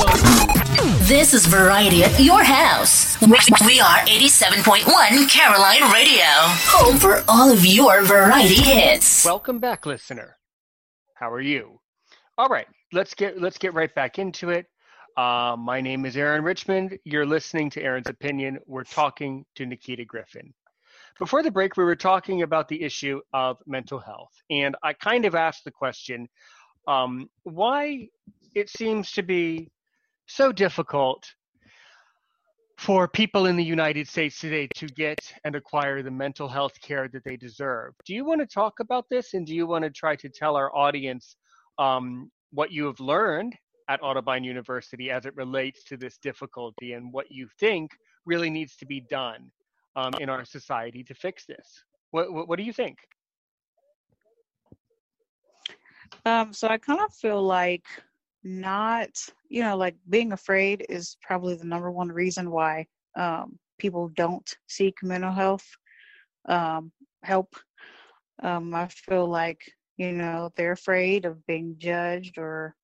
[1.07, 3.19] This is Variety at your house.
[3.19, 9.25] We are 87.1 Caroline Radio, home for all of your variety hits.
[9.25, 10.37] Welcome back, listener.
[11.15, 11.81] How are you?
[12.37, 14.65] All right, let's get let's get right back into it.
[15.17, 16.97] Uh, my name is Aaron Richmond.
[17.03, 18.59] You're listening to Aaron's Opinion.
[18.65, 20.53] We're talking to Nakita Griffin.
[21.19, 25.25] Before the break, we were talking about the issue of mental health, and I kind
[25.25, 26.29] of asked the question
[26.87, 28.07] um, why
[28.55, 29.69] it seems to be
[30.33, 31.31] so difficult
[32.79, 37.07] for people in the United States today to get and acquire the mental health care
[37.07, 37.93] that they deserve.
[38.03, 40.55] Do you want to talk about this and do you want to try to tell
[40.55, 41.35] our audience
[41.77, 43.55] um, what you have learned
[43.89, 47.91] at Otterbein University as it relates to this difficulty and what you think
[48.25, 49.51] really needs to be done
[49.95, 51.83] um, in our society to fix this?
[52.09, 52.97] What, what, what do you think?
[56.25, 57.85] Um, so I kind of feel like
[58.43, 59.09] not,
[59.53, 64.57] you know, like being afraid is probably the number one reason why um, people don't
[64.65, 65.63] seek mental health
[66.49, 67.55] um, help.
[68.41, 69.61] Um, I feel like,
[69.97, 72.75] you know, they're afraid of being judged or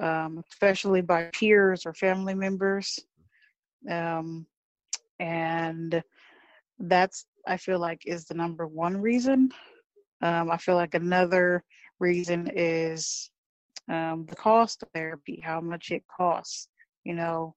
[0.00, 2.98] um, especially by peers or family members.
[3.88, 4.46] Um,
[5.20, 6.02] and
[6.80, 9.50] that's, I feel like, is the number one reason.
[10.22, 11.62] Um, I feel like another
[12.00, 13.30] reason is
[13.88, 16.68] um, the cost of therapy, how much it costs.
[17.04, 17.54] You know,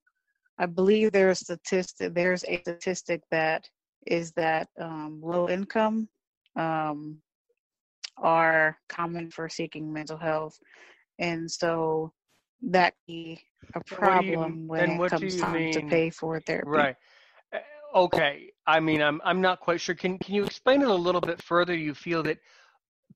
[0.60, 2.14] I believe there's statistic.
[2.14, 3.70] There's a statistic that
[4.08, 6.10] is that um, low income
[6.56, 7.22] um,
[8.18, 10.58] are common for seeking mental health,
[11.20, 12.14] and so
[12.62, 13.40] that be
[13.76, 16.68] a What you- problem when it comes time to pay for therapy.
[16.70, 16.96] Right.
[17.54, 17.60] Uh,
[17.96, 18.52] Okay.
[18.68, 19.96] I mean, I'm I'm not quite sure.
[19.96, 21.76] Can can you explain it a little bit further?
[21.76, 22.38] You feel that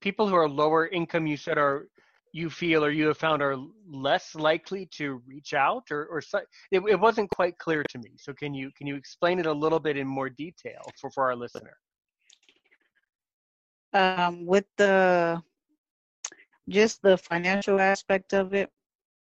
[0.01, 1.87] people who are lower income, you said, are
[2.33, 3.55] you feel or you have found are
[3.87, 6.19] less likely to reach out, or or
[6.71, 8.11] it, it wasn't quite clear to me.
[8.17, 11.23] So can you can you explain it a little bit in more detail for for
[11.25, 11.77] our listener?
[13.93, 15.41] um, with the
[16.69, 18.69] just the financial aspect of it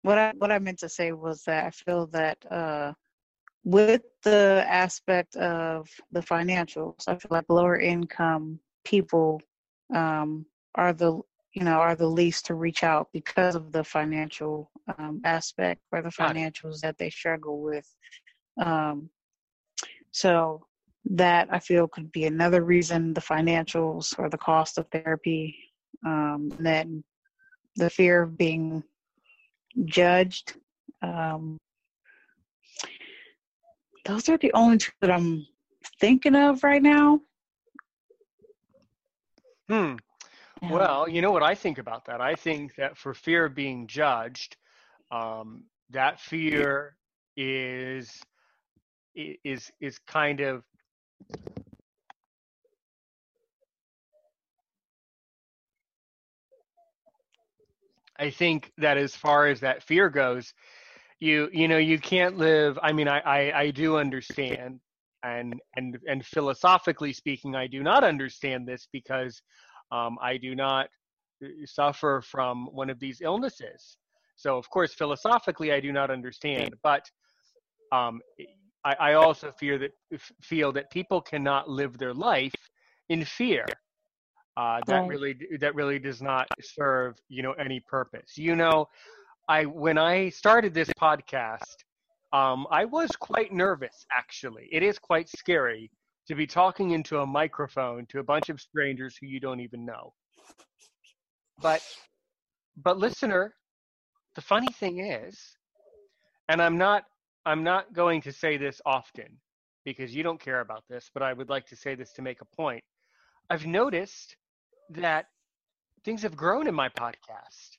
[0.03, 2.93] what i what i meant to say was that i feel that uh
[3.64, 9.41] with the aspect of the financials i feel like lower income people
[9.95, 11.20] um are the
[11.57, 16.02] you know are the least to reach out because of the financial um aspect or
[16.02, 17.88] the financials that they struggle with
[18.62, 19.11] um
[20.12, 20.64] so
[21.11, 25.54] that I feel could be another reason the financials or the cost of therapy.
[26.04, 27.04] Um, then
[27.76, 28.82] the fear of being
[29.84, 30.54] judged.
[31.02, 31.59] Um,
[34.04, 35.46] those are the only two that I'm
[36.00, 37.20] thinking of right now.
[39.68, 39.96] Hmm.
[40.62, 42.20] Well, you know what I think about that?
[42.20, 44.57] I think that for fear of being judged,
[45.12, 46.96] um, that fear
[47.36, 48.11] is
[49.14, 50.64] is is kind of
[58.18, 60.52] I think that as far as that fear goes,
[61.20, 62.78] you you know you can't live.
[62.82, 64.80] I mean, I I, I do understand,
[65.22, 69.42] and and and philosophically speaking, I do not understand this because
[69.91, 70.89] um, I do not
[71.45, 73.97] uh, suffer from one of these illnesses.
[74.37, 77.05] So of course, philosophically, I do not understand, but
[77.93, 78.20] um,
[78.84, 79.93] I, I also fear that
[80.43, 82.55] feel that people cannot live their life
[83.09, 83.80] in fear.
[84.57, 85.09] Uh, that Right.
[85.09, 88.37] really that really does not serve you know any purpose.
[88.37, 88.89] You know,
[89.49, 91.76] I when I started this podcast,
[92.32, 94.07] um, I was quite nervous.
[94.12, 95.91] Actually, it is quite scary
[96.29, 99.85] to be talking into a microphone to a bunch of strangers who you don't even
[99.85, 100.12] know.
[101.61, 101.83] But
[102.77, 103.55] but listener,
[104.35, 105.39] the funny thing is,
[106.49, 107.05] and I'm not
[107.47, 109.39] I'm not going to say this often
[109.85, 112.41] because you don't care about this, but I would like to say this to make
[112.41, 112.83] a point.
[113.49, 114.37] I've noticed
[114.91, 115.27] that
[116.05, 117.79] things have grown in my podcast.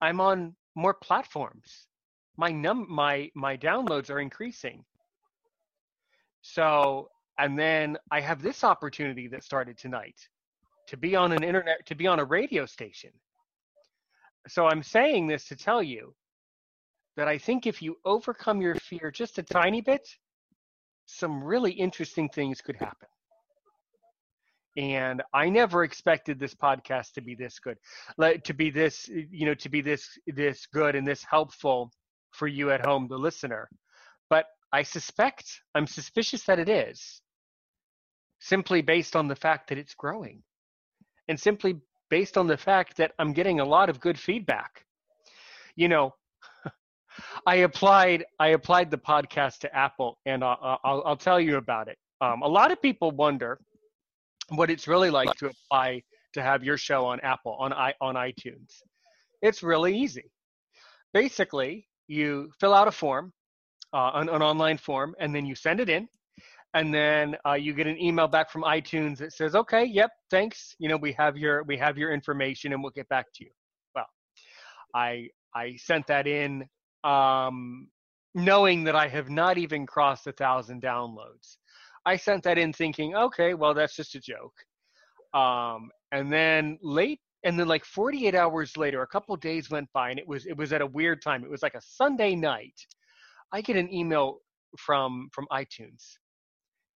[0.00, 1.86] I'm on more platforms.
[2.36, 4.84] My num my my downloads are increasing.
[6.42, 7.08] So,
[7.42, 10.14] and then I have this opportunity that started tonight
[10.86, 13.10] to be on an internet to be on a radio station.
[14.46, 16.14] So I'm saying this to tell you
[17.16, 20.08] that I think if you overcome your fear just a tiny bit,
[21.06, 23.08] some really interesting things could happen.
[24.76, 27.76] And I never expected this podcast to be this good,
[28.44, 31.90] to be this, you know, to be this this good and this helpful
[32.30, 33.68] for you at home, the listener.
[34.30, 37.21] But I suspect, I'm suspicious that it is,
[38.42, 40.42] simply based on the fact that it's growing,
[41.28, 41.80] and simply
[42.10, 44.84] based on the fact that I'm getting a lot of good feedback.
[45.76, 46.14] You know,
[47.46, 51.88] I applied I applied the podcast to Apple, and I'll, I'll, I'll tell you about
[51.88, 51.96] it.
[52.20, 53.58] Um, a lot of people wonder
[54.48, 56.02] what it's really like to apply
[56.34, 58.82] to have your show on Apple on i on iTunes.
[59.40, 60.30] It's really easy.
[61.14, 63.32] Basically, you fill out a form,
[63.92, 66.08] uh, an, an online form, and then you send it in,
[66.74, 70.74] and then uh, you get an email back from iTunes that says, "Okay, yep, thanks.
[70.78, 73.50] You know, we have your we have your information, and we'll get back to you."
[73.94, 74.06] Well,
[74.94, 76.64] I I sent that in
[77.04, 77.88] um,
[78.34, 81.56] knowing that I have not even crossed a thousand downloads.
[82.04, 84.54] I sent that in thinking, okay, well, that's just a joke.
[85.34, 90.10] Um, and then late, and then like 48 hours later, a couple days went by,
[90.10, 91.44] and it was it was at a weird time.
[91.44, 92.74] It was like a Sunday night.
[93.52, 94.38] I get an email
[94.78, 96.16] from from iTunes,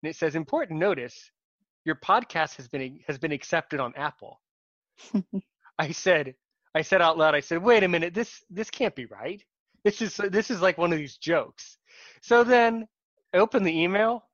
[0.03, 1.31] and it says, "Important notice:
[1.85, 4.41] your podcast has been has been accepted on Apple."
[5.79, 6.35] I said,
[6.75, 9.43] I said out loud, I said, "Wait a minute, this this can't be right.
[9.83, 11.77] This is this is like one of these jokes."
[12.21, 12.87] So then
[13.33, 14.25] I opened the email,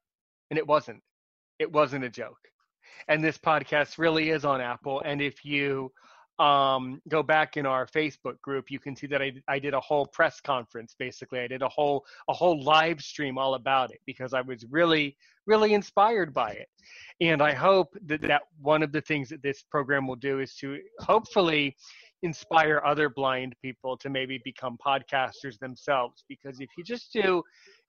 [0.50, 1.02] and it wasn't.
[1.60, 2.40] It wasn't a joke.
[3.08, 5.02] And this podcast really is on Apple.
[5.06, 5.92] And if you
[6.40, 9.80] um, go back in our Facebook group, you can see that I, I did a
[9.80, 10.96] whole press conference.
[10.98, 14.66] Basically, I did a whole a whole live stream all about it because I was
[14.70, 16.68] really really inspired by it.
[17.22, 20.56] And I hope that that one of the things that this program will do is
[20.56, 21.76] to hopefully
[22.22, 27.42] inspire other blind people to maybe become podcasters themselves because if you just do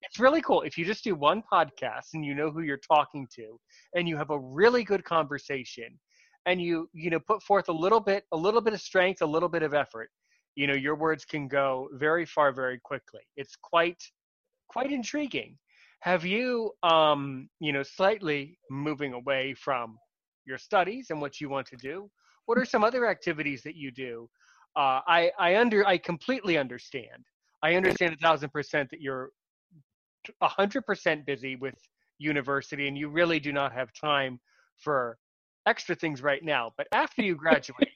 [0.03, 3.26] it's really cool if you just do one podcast and you know who you're talking
[3.34, 3.59] to
[3.96, 5.98] and you have a really good conversation
[6.47, 9.26] and you you know put forth a little bit a little bit of strength a
[9.26, 10.11] little bit of effort
[10.57, 13.20] you know your words can go very far very quickly.
[13.36, 14.03] It's quite
[14.68, 15.57] quite intriguing.
[16.01, 19.99] Have you um you know slightly moving away from
[20.47, 22.11] your studies and what you want to do?
[22.47, 24.28] What are some other activities that you do?
[24.76, 27.24] Uh, i i under i completely understand.
[27.62, 29.30] I understand a thousand percent that you're
[30.41, 31.76] a hundred percent busy with
[32.18, 34.38] university and you really do not have time
[34.76, 35.16] for
[35.66, 37.88] extra things right now but after you graduate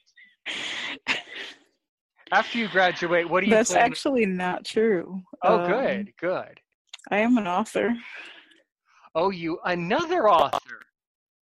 [2.31, 5.21] after you graduate what do you That's plan actually not true.
[5.43, 6.59] oh Um, good good
[7.11, 7.95] I am an author.
[9.13, 10.81] Oh, you another author,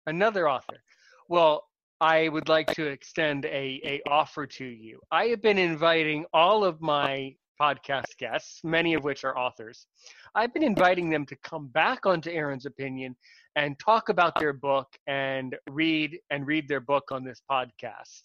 [0.05, 0.83] another author.
[1.29, 1.63] Well,
[2.01, 4.99] I would like to extend a a offer to you.
[5.11, 9.87] I have been inviting all of my podcast guests, many of which are authors.
[10.35, 13.15] I've been inviting them to come back onto Aaron's opinion
[13.55, 18.21] and talk about their book and read and read their book on this podcast.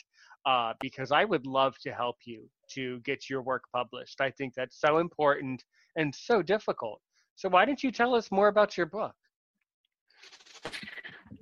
[0.47, 4.21] Uh, because I would love to help you to get your work published.
[4.21, 5.63] I think that's so important
[5.97, 7.01] and so difficult.
[7.35, 9.15] So why don't you tell us more about your book?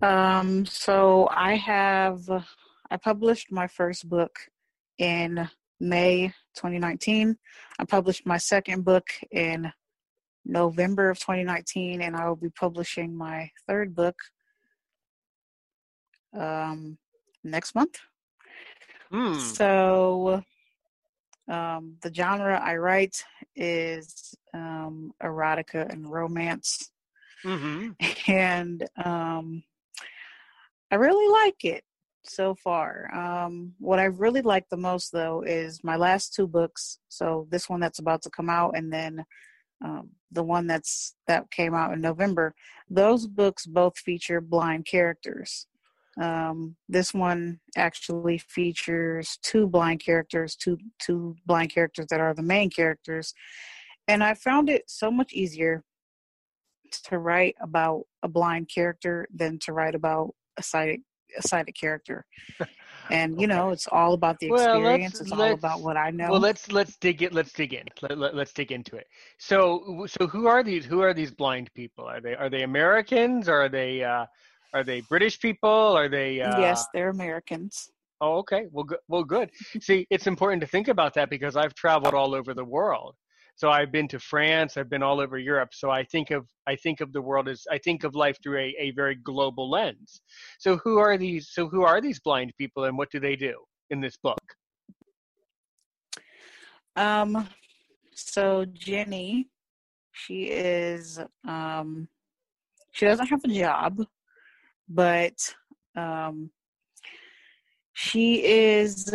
[0.02, 2.20] Um, so I have
[2.90, 4.34] I published my first book
[4.98, 5.48] in
[5.80, 7.36] May 2019.
[7.78, 9.72] I published my second book in
[10.44, 14.16] November of 2019, and I will be publishing my third book
[16.38, 16.98] um,
[17.42, 17.98] next month.
[19.10, 19.38] Hmm.
[19.38, 20.42] So,
[21.48, 23.22] um, the genre I write
[23.54, 26.90] is um, erotica and romance,
[27.42, 27.90] hmm
[28.26, 29.62] and um,
[30.90, 31.84] I really like it
[32.28, 33.14] so far.
[33.14, 36.98] Um, what I really like the most, though, is my last two books.
[37.08, 39.24] So this one that's about to come out, and then
[39.84, 42.54] um, the one that's that came out in November.
[42.88, 45.66] Those books both feature blind characters.
[46.20, 52.42] Um, this one actually features two blind characters, two two blind characters that are the
[52.42, 53.34] main characters,
[54.08, 55.84] and I found it so much easier
[57.04, 61.00] to write about a blind character than to write about a sighted
[61.38, 62.24] a sighted character.
[63.10, 65.20] And you know, it's all about the Well, experience.
[65.20, 66.30] it's all about what I know.
[66.30, 67.32] Well, let's let's dig it.
[67.32, 67.84] Let's dig in.
[68.02, 69.06] Let, let, let's dig into it.
[69.38, 70.84] So, so who are these?
[70.84, 72.04] Who are these blind people?
[72.04, 73.48] Are they are they Americans?
[73.48, 74.26] Or are they uh,
[74.74, 75.70] are they British people?
[75.70, 76.40] Are they?
[76.40, 77.90] Uh, yes, they're Americans.
[78.20, 78.66] Oh, okay.
[78.72, 78.98] Well, good.
[79.08, 79.50] Well, good.
[79.80, 83.14] See, it's important to think about that because I've traveled all over the world.
[83.56, 84.76] So I've been to France.
[84.76, 85.70] I've been all over Europe.
[85.72, 88.58] So I think of I think of the world as I think of life through
[88.58, 90.20] a, a very global lens.
[90.58, 91.48] So who are these?
[91.50, 93.54] So who are these blind people, and what do they do
[93.90, 94.38] in this book?
[96.96, 97.48] Um,
[98.14, 99.48] so Jenny,
[100.12, 102.08] she is um,
[102.92, 104.04] she doesn't have a job,
[104.88, 105.54] but
[105.96, 106.50] um,
[107.94, 109.14] she is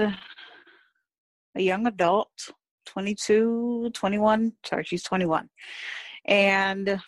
[1.55, 2.31] a young adult,
[2.91, 4.53] 22, 21.
[4.65, 5.49] Sorry, she's 21,
[6.25, 6.99] and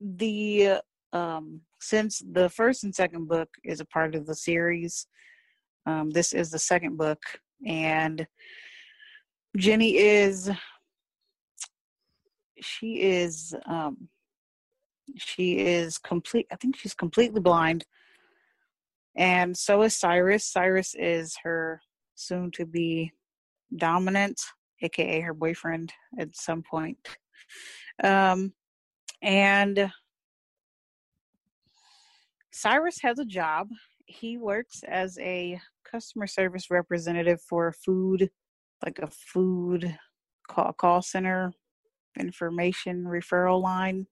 [0.00, 0.80] the
[1.12, 5.06] um, since the first and second book is a part of the series,
[5.86, 7.22] um, this is the second book,
[7.66, 8.26] and
[9.56, 10.50] Jenny is
[12.60, 14.08] she is um
[15.16, 17.84] she is complete I think she's completely blind.
[19.16, 20.44] And so is Cyrus.
[20.44, 21.80] Cyrus is her
[22.14, 23.12] soon to be
[23.74, 24.40] dominant,
[24.82, 26.98] aka her boyfriend at some point.
[28.02, 28.52] Um
[29.22, 29.90] and
[32.52, 33.68] Cyrus has a job.
[34.06, 38.30] He works as a customer service representative for a food
[38.84, 39.96] like a food
[40.48, 41.52] call, call center
[42.18, 44.06] information referral line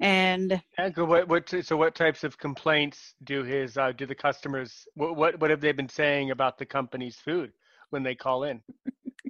[0.00, 0.62] and
[0.94, 5.40] What what so what types of complaints do his uh, do the customers what, what
[5.40, 7.52] what have they been saying about the company's food
[7.90, 8.62] when they call in?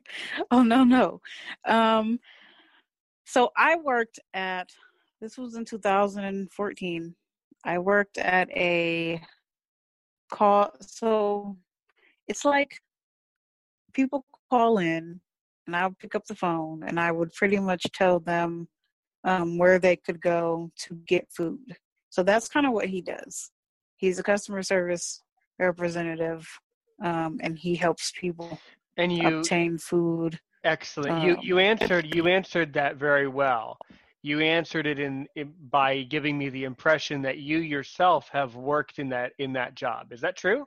[0.50, 1.20] oh no no.
[1.64, 2.18] Um
[3.24, 4.70] so i worked at
[5.20, 7.14] this was in 2014
[7.64, 9.20] i worked at a
[10.30, 11.56] call so
[12.26, 12.78] it's like
[13.92, 15.20] people call in
[15.66, 18.66] and i would pick up the phone and i would pretty much tell them
[19.24, 21.76] um, where they could go to get food.
[22.10, 23.50] So that's kind of what he does.
[23.96, 25.22] He's a customer service
[25.58, 26.46] representative
[27.02, 28.58] um, and he helps people
[28.98, 31.22] And you obtain food excellent.
[31.22, 33.78] You um, you answered you answered that very well.
[34.22, 38.98] You answered it in, in by giving me the impression that you yourself have worked
[38.98, 40.12] in that in that job.
[40.12, 40.66] Is that true?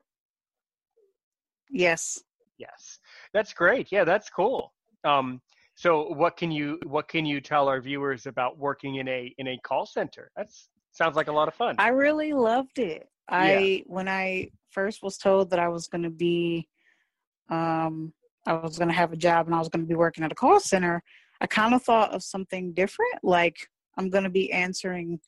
[1.69, 2.21] yes
[2.57, 2.99] Yes.
[3.33, 3.91] That's great.
[3.91, 4.73] Yeah, that's cool.
[5.03, 5.41] Um
[5.75, 9.47] so what can you what can you tell our viewers about working in a in
[9.47, 10.31] a call center?
[10.35, 11.75] That's sounds like a lot of fun.
[11.79, 13.07] I really loved it.
[13.29, 16.67] I when I first was told that I was going to be
[17.49, 18.13] um
[18.45, 20.31] I was going to have a job and I was going to be working at
[20.31, 21.03] a call center,
[21.41, 23.57] I kind of thought of something different like
[23.97, 25.19] I'm going to be answering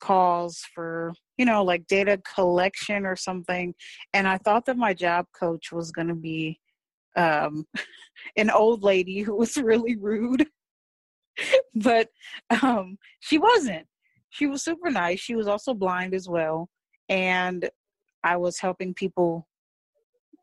[0.00, 3.74] calls for, you know, like data collection or something
[4.12, 6.60] and I thought that my job coach was going to be
[7.16, 7.66] um
[8.36, 10.46] an old lady who was really rude.
[11.74, 12.08] but
[12.62, 13.86] um she wasn't
[14.30, 15.20] she was super nice.
[15.20, 16.68] She was also blind as well.
[17.08, 17.70] And
[18.24, 19.46] I was helping people,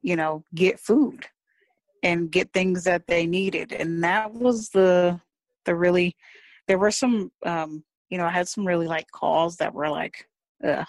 [0.01, 1.25] you know, get food
[2.03, 3.71] and get things that they needed.
[3.73, 5.19] And that was the
[5.65, 6.15] the really
[6.67, 10.27] there were some um, you know, I had some really like calls that were like
[10.63, 10.85] ugh.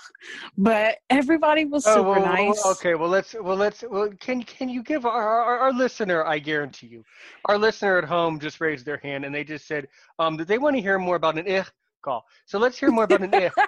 [0.58, 2.66] But everybody was super Oh, well, well, nice.
[2.66, 2.94] okay.
[2.94, 3.34] Well, let's.
[3.40, 3.84] Well, let's.
[3.88, 6.24] Well, can can you give our, our our listener?
[6.26, 7.04] I guarantee you,
[7.46, 9.88] our listener at home just raised their hand and they just said,
[10.18, 11.66] um, that they want to hear more about an ich
[12.02, 12.26] call.
[12.44, 13.52] So let's hear more about an ich.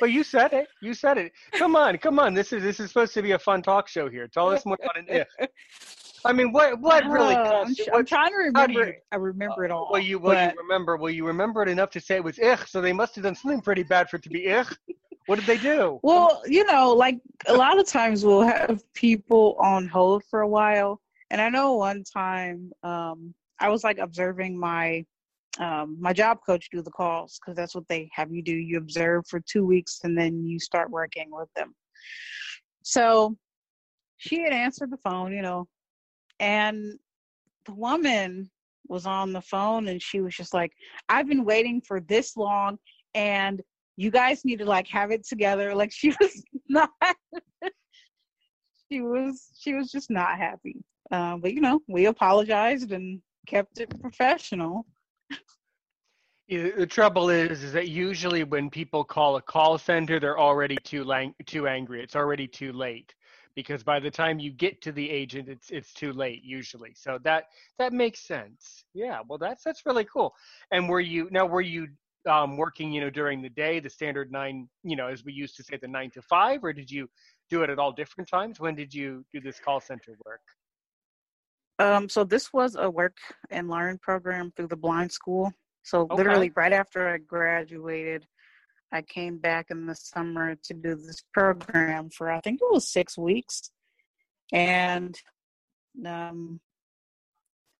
[0.00, 0.68] But you said it.
[0.80, 1.32] You said it.
[1.54, 2.32] Come on, come on.
[2.32, 4.28] This is this is supposed to be a fun talk show here.
[4.28, 5.48] Tell us more about an ich.
[6.24, 7.34] I mean, what what really?
[7.34, 9.04] I'm, consti- tr- I'm trying to remember you- it.
[9.12, 9.88] I remember it all.
[9.90, 12.38] Well, you well but you remember well you remember it enough to say it was
[12.38, 12.66] ich.
[12.66, 14.66] So they must have done something pretty bad for it to be ich.
[15.26, 16.00] What did they do?
[16.02, 20.48] Well, you know, like a lot of times we'll have people on hold for a
[20.48, 21.00] while.
[21.30, 25.04] And I know one time um, I was like observing my
[25.58, 28.52] um, my job coach do the calls because that's what they have you do.
[28.54, 31.74] You observe for two weeks and then you start working with them.
[32.82, 33.36] So
[34.18, 35.66] she had answered the phone, you know,
[36.40, 36.98] and
[37.66, 38.50] the woman
[38.88, 40.72] was on the phone and she was just like,
[41.08, 42.78] I've been waiting for this long
[43.14, 43.62] and
[43.96, 45.74] you guys need to like have it together.
[45.74, 46.90] Like she was not
[48.90, 50.82] she was she was just not happy.
[51.10, 54.86] Uh, but you know, we apologized and kept it professional.
[56.48, 61.04] The trouble is, is that usually when people call a call center, they're already too
[61.04, 62.02] lang- too angry.
[62.02, 63.14] It's already too late
[63.58, 66.94] because by the time you get to the agent, it's it's too late usually.
[66.94, 67.46] So that
[67.80, 68.84] that makes sense.
[68.94, 70.32] Yeah, well, that's that's really cool.
[70.70, 71.88] And were you now were you
[72.30, 75.56] um, working, you know, during the day, the standard nine, you know, as we used
[75.56, 77.10] to say, the nine to five, or did you
[77.50, 78.60] do it at all different times?
[78.60, 80.42] When did you do this call center work?
[81.80, 83.16] Um, so this was a work
[83.50, 85.52] and learn program through the blind school.
[85.82, 86.16] So Okay.
[86.16, 88.24] literally right after I graduated,
[88.92, 92.88] I came back in the summer to do this program for I think it was
[92.90, 93.70] six weeks,
[94.52, 95.18] and
[96.06, 96.60] um,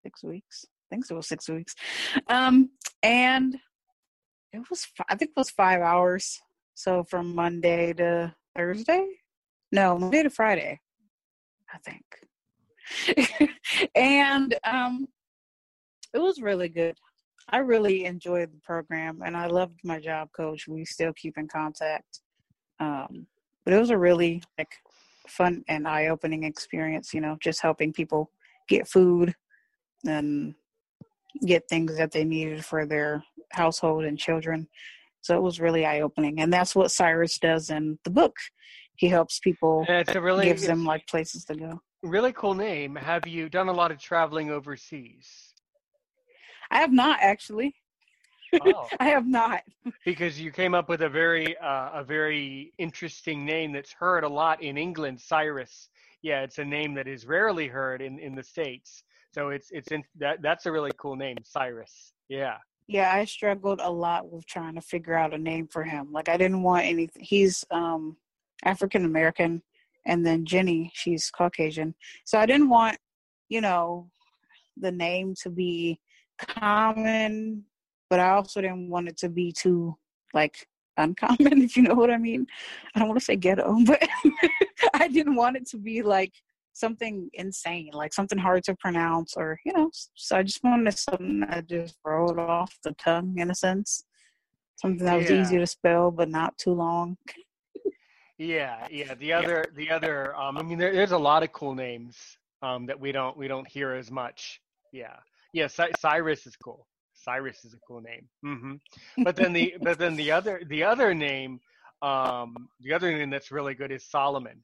[0.02, 0.64] six weeks.
[0.66, 1.74] I think it was six weeks,
[2.28, 2.70] um,
[3.02, 3.56] and
[4.52, 6.40] it was I think it was five hours.
[6.74, 9.06] So from Monday to Thursday,
[9.72, 10.80] no Monday to Friday,
[11.72, 13.50] I think,
[13.94, 15.08] and um,
[16.14, 16.96] it was really good.
[17.50, 20.68] I really enjoyed the program and I loved my job coach.
[20.68, 22.20] We still keep in contact.
[22.80, 23.26] Um,
[23.64, 24.72] but it was a really like
[25.26, 28.30] fun and eye opening experience, you know, just helping people
[28.68, 29.34] get food
[30.06, 30.54] and
[31.46, 33.22] get things that they needed for their
[33.52, 34.68] household and children.
[35.20, 36.40] So it was really eye opening.
[36.40, 38.36] And that's what Cyrus does in the book.
[38.96, 41.80] He helps people, And it's a really gives them like places to go.
[42.02, 42.96] really cool name.
[42.96, 45.47] Have you done a lot of traveling overseas?
[46.70, 47.74] I have not actually.
[48.62, 48.88] Oh.
[49.00, 49.62] I have not.
[50.04, 54.28] because you came up with a very uh, a very interesting name that's heard a
[54.28, 55.88] lot in England, Cyrus.
[56.22, 59.04] Yeah, it's a name that is rarely heard in, in the states.
[59.34, 62.12] So it's it's in that that's a really cool name, Cyrus.
[62.28, 62.56] Yeah.
[62.86, 66.10] Yeah, I struggled a lot with trying to figure out a name for him.
[66.10, 67.22] Like I didn't want anything.
[67.22, 68.16] He's um
[68.64, 69.62] African American,
[70.06, 71.94] and then Jenny, she's Caucasian.
[72.24, 72.96] So I didn't want,
[73.48, 74.10] you know,
[74.76, 76.00] the name to be
[76.38, 77.64] common,
[78.10, 79.96] but I also didn't want it to be too
[80.34, 80.66] like
[80.96, 82.46] uncommon, if you know what I mean.
[82.94, 84.06] I don't want to say ghetto, but
[84.94, 86.32] I didn't want it to be like
[86.72, 89.90] something insane, like something hard to pronounce, or you know.
[90.14, 94.04] So I just wanted something that just rolled off the tongue, in a sense,
[94.76, 95.40] something that was Yeah.
[95.42, 97.16] easy to spell but not too long.
[98.38, 99.14] Yeah, yeah.
[99.14, 100.34] The other, the other.
[100.36, 103.48] Um, I mean, there, there's a lot of cool names um, that we don't we
[103.48, 104.60] don't hear as much.
[104.92, 105.16] Yeah,
[105.52, 105.66] yeah.
[105.68, 106.86] Cy- Cyrus is cool.
[107.14, 108.28] Cyrus is a cool name.
[108.42, 108.74] hmm
[109.24, 111.60] But then the but then the other the other name,
[112.02, 114.62] um, the other name that's really good is Solomon.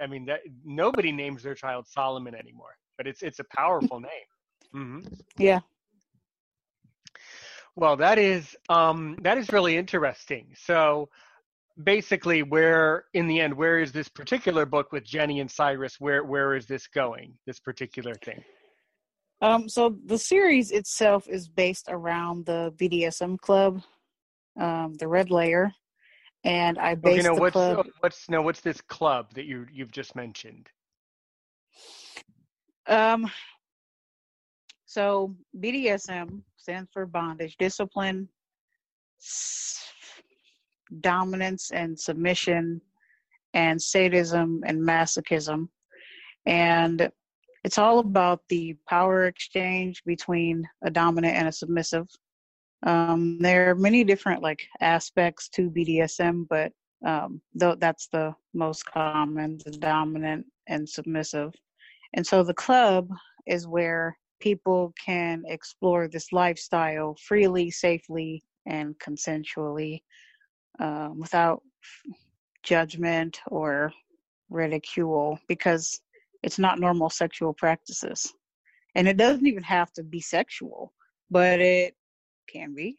[0.00, 4.28] I mean, that nobody names their child Solomon anymore, but it's it's a powerful name.
[4.72, 5.00] hmm
[5.38, 5.60] Yeah.
[7.76, 10.54] Well, that is um, that is really interesting.
[10.56, 11.08] So,
[11.82, 16.00] basically, where in the end, where is this particular book with Jenny and Cyrus?
[16.00, 17.34] Where where is this going?
[17.46, 18.42] This particular thing.
[19.40, 23.82] Um, so the series itself is based around the BDSM club,
[24.58, 25.72] um, the Red Layer,
[26.44, 27.86] and I Okay, based the what's club.
[28.00, 30.68] what's no, what's this club that you you've just mentioned?
[32.88, 33.30] Um,
[34.86, 38.28] so BDSM stands for bondage, discipline,
[39.20, 39.92] s-
[41.00, 42.80] dominance and submission,
[43.54, 45.68] and sadism and masochism.
[46.46, 47.10] And
[47.68, 52.08] it's all about the power exchange between a dominant and a submissive.
[52.86, 56.72] Um, there are many different like aspects to BDSM, but
[57.04, 61.52] um, though that's the most common, the dominant and submissive.
[62.14, 63.10] And so the club
[63.46, 70.00] is where people can explore this lifestyle freely, safely, and consensually
[70.78, 71.60] um, without
[72.62, 73.92] judgment or
[74.48, 76.00] ridicule because
[76.42, 78.32] it's not normal sexual practices.
[78.94, 80.92] And it doesn't even have to be sexual,
[81.30, 81.94] but it
[82.48, 82.96] can be.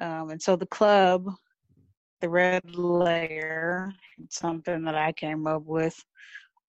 [0.00, 1.28] Um, and so the club,
[2.20, 3.92] the red layer,
[4.22, 5.96] it's something that I came up with.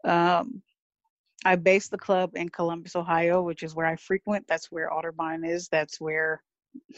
[0.04, 0.62] Um,
[1.46, 4.46] I based the club in Columbus, Ohio, which is where I frequent.
[4.48, 5.68] That's where Otterbein is.
[5.70, 6.42] That's where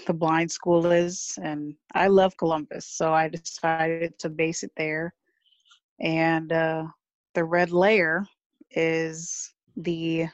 [0.07, 5.13] the blind school is, and I love Columbus, so I decided to base it there.
[5.99, 6.85] And uh,
[7.35, 8.25] the red layer
[8.71, 10.27] is the,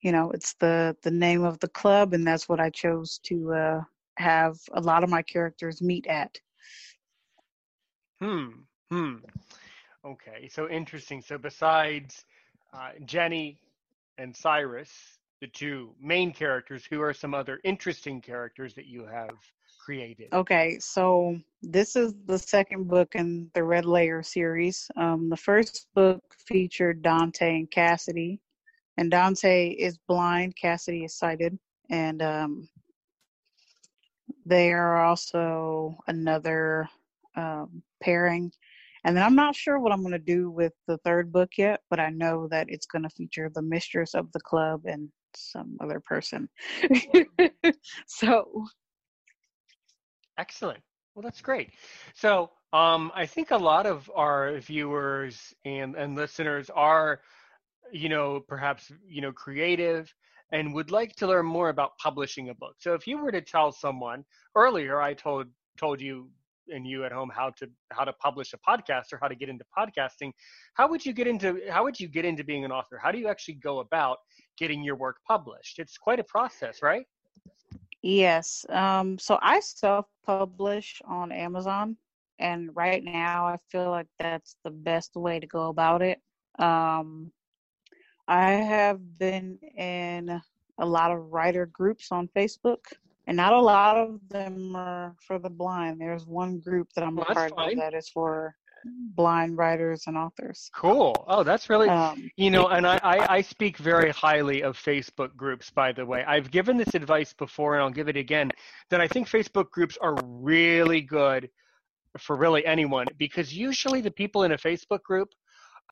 [0.00, 3.52] you know, it's the the name of the club, and that's what I chose to
[3.52, 3.80] uh,
[4.16, 6.38] have a lot of my characters meet at.
[8.20, 8.48] Hmm.
[8.90, 9.16] Hmm.
[10.04, 10.48] Okay.
[10.48, 11.20] So interesting.
[11.20, 12.24] So besides
[12.72, 13.60] uh, Jenny
[14.18, 14.90] and Cyrus,
[15.40, 19.36] the two main characters, who are some other interesting characters that you have
[19.88, 20.28] created?
[20.34, 24.90] Okay, so this is the second book in the Red Layer series.
[24.96, 28.38] Um, the first book featured Dante and Cassidy,
[28.98, 31.58] and Dante is blind, Cassidy is sighted,
[31.88, 32.68] and um,
[34.44, 36.86] they are also another
[37.34, 38.52] um, pairing.
[39.04, 41.80] And then I'm not sure what I'm going to do with the third book yet,
[41.88, 45.78] but I know that it's going to feature the mistress of the club and some
[45.80, 46.46] other person.
[48.06, 48.66] so
[50.38, 50.80] excellent.
[51.14, 51.70] Well, that's great.
[52.14, 57.20] So um, I think a lot of our viewers and, and listeners are,
[57.92, 60.12] you know, perhaps you know creative
[60.52, 62.76] and would like to learn more about publishing a book.
[62.78, 64.24] So if you were to tell someone
[64.54, 66.28] earlier, I told told you
[66.70, 69.48] and you at home how to how to publish a podcast or how to get
[69.48, 70.32] into podcasting
[70.74, 73.18] how would you get into how would you get into being an author how do
[73.18, 74.18] you actually go about
[74.58, 77.06] getting your work published it's quite a process right
[78.02, 81.96] yes um so i self-publish on amazon
[82.38, 86.20] and right now i feel like that's the best way to go about it
[86.58, 87.30] um
[88.28, 90.40] i have been in
[90.78, 92.84] a lot of writer groups on facebook
[93.28, 96.00] and not a lot of them are for the blind.
[96.00, 97.72] There's one group that I'm well, a part fine.
[97.72, 98.56] of that is for
[99.14, 100.70] blind writers and authors.
[100.74, 101.24] Cool.
[101.28, 105.34] Oh, that's really um, you know, and I, I, I speak very highly of Facebook
[105.36, 105.70] groups.
[105.70, 108.50] By the way, I've given this advice before, and I'll give it again.
[108.90, 111.48] That I think Facebook groups are really good
[112.18, 115.28] for really anyone because usually the people in a Facebook group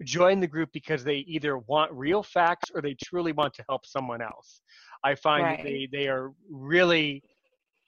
[0.05, 3.87] join the group because they either want real facts or they truly want to help
[3.87, 4.61] someone else.
[5.05, 5.65] I find right.
[5.65, 7.23] they they are really,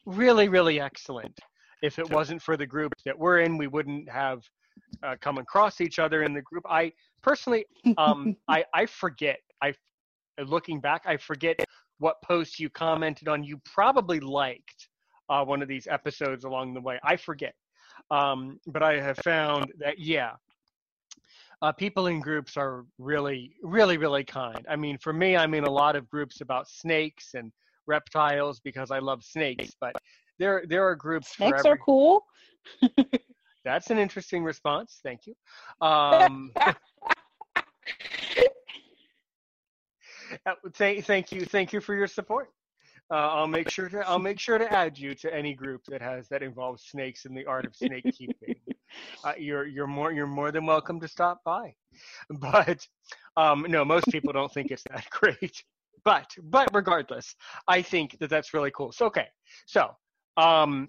[0.06, 1.38] really, really excellent.
[1.82, 4.42] If it wasn't for the group that we're in, we wouldn't have
[5.02, 6.64] uh, come across each other in the group.
[6.68, 7.66] I personally,
[7.96, 9.38] um, I I forget.
[9.62, 9.74] I
[10.44, 11.56] looking back, I forget
[11.98, 13.42] what post you commented on.
[13.42, 14.88] You probably liked
[15.28, 16.98] uh, one of these episodes along the way.
[17.02, 17.54] I forget,
[18.10, 20.32] um, but I have found that yeah,
[21.62, 24.64] uh, people in groups are really, really, really kind.
[24.68, 27.52] I mean, for me, I'm in a lot of groups about snakes and
[27.86, 29.70] reptiles because I love snakes.
[29.80, 29.94] But
[30.38, 31.34] there, there are groups.
[31.36, 32.24] Snakes are cool.
[33.64, 35.00] That's an interesting response.
[35.02, 35.34] Thank you.
[35.80, 36.74] Um, uh,
[40.74, 42.50] thank, thank you, thank you for your support.
[43.10, 46.02] Uh, I'll make sure to I'll make sure to add you to any group that
[46.02, 48.54] has that involves snakes and the art of snake keeping.
[49.22, 51.74] Uh, you're you're more you're more than welcome to stop by,
[52.40, 52.86] but
[53.36, 55.62] um, no, most people don't think it's that great.
[56.06, 57.34] But but regardless,
[57.68, 58.90] I think that that's really cool.
[58.90, 59.26] So okay,
[59.66, 59.94] so
[60.38, 60.88] um,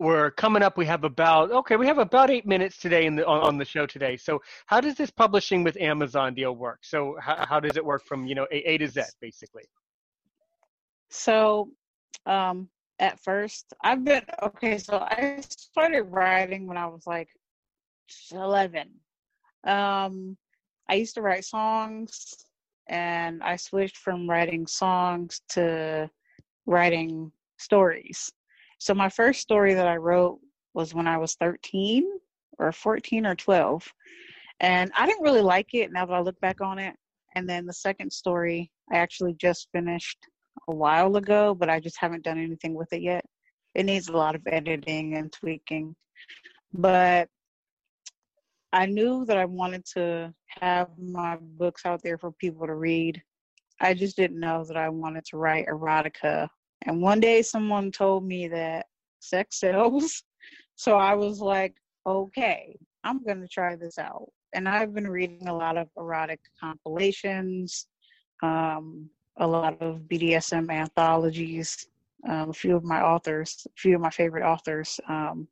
[0.00, 0.78] we're coming up.
[0.78, 3.66] We have about okay, we have about eight minutes today in the on, on, the
[3.66, 4.16] show today.
[4.16, 6.80] So how does this publishing with Amazon deal work?
[6.82, 9.64] So how, how does it work from you know A, a to Z basically?
[11.10, 11.70] So,
[12.24, 14.78] um, at first, I've been okay.
[14.78, 17.28] So I started writing when I was like
[18.32, 18.88] eleven.
[19.64, 20.38] Um,
[20.88, 22.34] I used to write songs,
[22.88, 26.08] and I switched from writing songs to
[26.64, 28.32] writing stories.
[28.80, 30.40] So my first story that I wrote
[30.72, 32.10] was when I was 13
[32.58, 33.86] or 14 or 12.
[34.60, 36.96] And I didn't really like it now that I look back on it.
[37.34, 40.18] And then the second story I actually just finished
[40.68, 43.24] a while ago, but I just haven't done anything with it yet.
[43.74, 45.94] It needs a lot of editing and tweaking.
[46.72, 47.28] But
[48.72, 53.22] I knew that I wanted to have my books out there for people to read.
[53.78, 56.48] I just didn't know that I wanted to write erotica.
[56.86, 58.86] And one day someone told me that
[59.20, 60.22] sex sells.
[60.76, 61.74] So I was like,
[62.06, 62.74] okay,
[63.04, 64.30] I'm going to try this out.
[64.54, 67.86] And I've been reading a lot of erotic compilations,
[68.42, 71.86] um, a lot of BDSM anthologies.
[72.26, 75.46] Um, a few of my authors, a few of my favorite authors, um,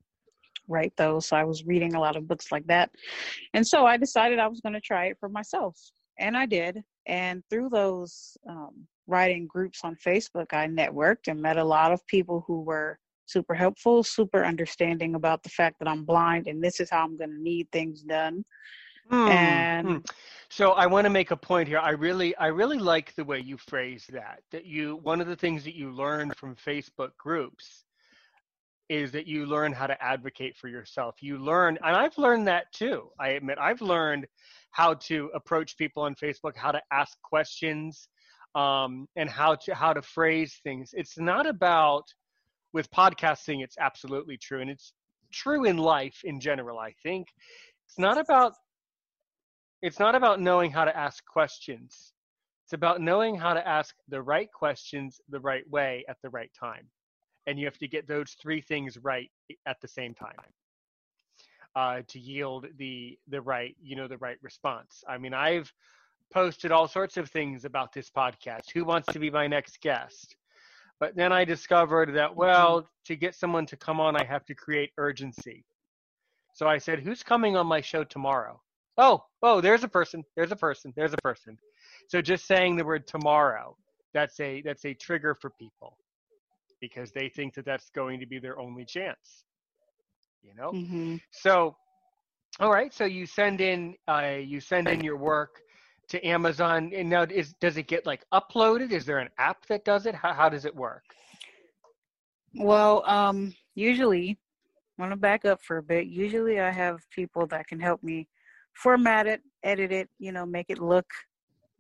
[0.66, 1.26] write those.
[1.26, 2.91] So I was reading a lot of books like that.
[3.55, 5.79] And so I decided I was going to try it for myself.
[6.18, 6.83] And I did.
[7.09, 12.07] And through those um, writing groups on Facebook, I networked and met a lot of
[12.07, 16.81] people who were super helpful, super understanding about the fact that I'm blind and this
[16.81, 18.45] is how I'm going to need things done.
[19.11, 19.97] Hmm, and hmm.
[20.51, 21.79] So I want to make a point here.
[21.79, 24.41] I really, I really like the way you phrase that.
[24.51, 27.85] That you, one of the things that you learned from Facebook groups
[28.89, 31.16] is that you learn how to advocate for yourself.
[31.20, 33.11] You learn, and I've learned that too.
[33.20, 34.26] I admit, I've learned
[34.70, 38.09] how to approach people on Facebook, how to ask questions,
[38.55, 40.91] um, and how to how to phrase things.
[40.95, 42.05] It's not about
[42.72, 43.62] with podcasting.
[43.62, 44.93] It's absolutely true, and it's
[45.32, 46.78] true in life in general.
[46.78, 47.28] I think
[47.86, 48.55] it's not about
[49.82, 52.12] it's not about knowing how to ask questions.
[52.64, 56.51] It's about knowing how to ask the right questions the right way at the right
[56.59, 56.89] time.
[57.49, 59.31] And you have to get those three things right
[59.67, 60.37] at the same time
[61.75, 65.03] uh, to yield the the right you know the right response.
[65.09, 65.73] I mean, I've
[66.33, 68.71] posted all sorts of things about this podcast.
[68.75, 70.37] Who wants to be my next guest?
[71.01, 74.55] But then I discovered that well, to get someone to come on, I have to
[74.55, 75.65] create urgency.
[76.55, 78.61] So I said, "Who's coming on my show tomorrow?"
[78.99, 81.57] oh, oh, there's a person, there's a person, there's a person.
[82.09, 83.77] So just saying the word tomorrow,
[84.13, 85.97] that's a that's a trigger for people
[86.81, 89.45] because they think that that's going to be their only chance.
[90.43, 90.72] You know.
[90.72, 91.76] hmm So,
[92.61, 92.93] all right.
[92.93, 95.61] So you send in uh, you send in your work
[96.09, 98.93] to Amazon, and now is does it get like uploaded?
[98.93, 100.14] Is there an app that does it?
[100.14, 101.05] How how does it work?
[102.55, 104.39] Well, um, usually,
[104.99, 106.07] I want to back up for a bit.
[106.07, 108.29] Usually, I have people that can help me
[108.72, 111.07] format it, edit it, you know, make it look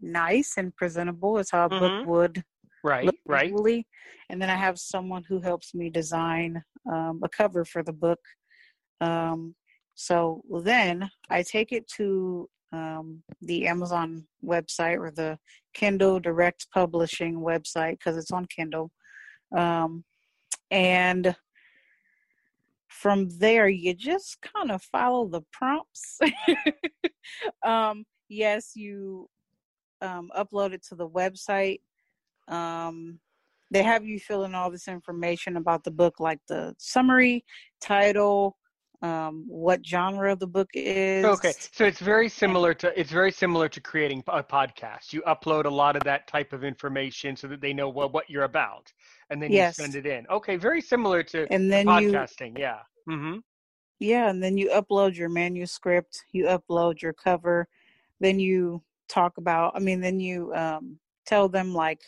[0.00, 1.80] nice and presentable as how a Mhm.
[1.80, 2.44] book would
[2.84, 3.10] Right.
[3.26, 3.50] Right.
[3.50, 3.86] visually.
[4.30, 8.20] And then I have someone who helps me design um, a cover for the book.
[9.00, 9.54] Um,
[9.94, 15.38] so then I take it to um, the Amazon website or the
[15.74, 18.90] Kindle Direct Publishing website because it's on Kindle.
[19.56, 20.04] Um,
[20.70, 21.34] and
[22.88, 26.18] from there, you just kind of follow the prompts.
[27.66, 29.28] um, yes, you
[30.00, 31.80] um, upload it to the website.
[32.48, 33.18] Um,
[33.70, 37.44] they have you fill in all this information about the book, like the summary,
[37.80, 38.56] title,
[39.02, 41.24] um, what genre of the book is.
[41.24, 45.12] Okay, so it's very similar to it's very similar to creating a podcast.
[45.12, 48.28] You upload a lot of that type of information so that they know what what
[48.30, 48.92] you're about,
[49.30, 49.78] and then Yes.
[49.78, 50.26] you send it in.
[50.28, 52.58] Okay, very similar to And then you podcasting.
[52.58, 52.78] Yeah.
[53.08, 53.38] Mm-hmm.
[54.00, 57.66] Yeah, and then you upload your manuscript, you upload your cover,
[58.20, 62.00] then you talk about, I mean, then you um, tell them like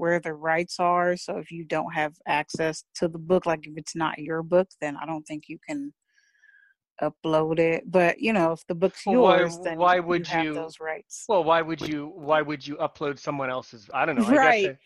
[0.00, 1.14] where the rights are.
[1.16, 4.68] So if you don't have access to the book, like if it's not your book,
[4.80, 5.92] then I don't think you can
[7.02, 7.90] upload it.
[7.90, 10.80] But you know, if the book's Well, why- yours, then why would have you- those
[10.80, 11.24] rights?
[11.28, 13.88] Well, why would you why would you upload someone else's?
[13.92, 14.26] I don't know.
[14.26, 14.62] I Right.
[14.62, 14.78] Guess it-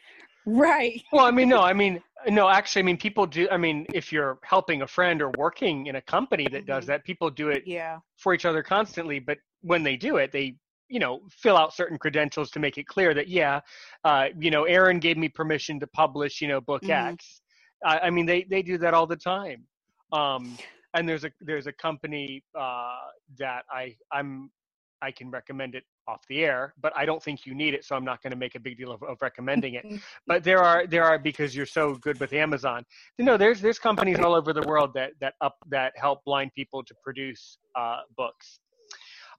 [0.46, 1.00] Right.
[1.12, 2.48] well, I mean, no, I mean, no.
[2.50, 3.48] Actually, I mean, people do.
[3.50, 6.88] I mean, if you're helping a friend or working in a company that does Mhm.
[6.88, 8.00] that, people do it Yeah.
[8.18, 9.20] for each other constantly.
[9.20, 10.56] But when they do it, they
[10.94, 13.60] you know fill out certain credentials to make it clear that yeah,
[14.04, 17.12] uh, you know, Aaron gave me permission to publish you know book Mhm.
[17.12, 17.40] X.
[17.84, 19.60] I, I mean, they they do that all the time.
[20.12, 20.56] Um,
[20.94, 23.06] and there's a there's a company uh,
[23.38, 24.50] that I I'm
[25.02, 27.96] I can recommend it off the air, but I don't think you need it, so
[27.96, 29.84] I'm not going to make a big deal of, of recommending it.
[30.28, 32.84] but there are there are because you're so good with Amazon.
[33.18, 36.52] You know, there's there's companies all over the world that that up that help blind
[36.54, 38.60] people to produce uh, books.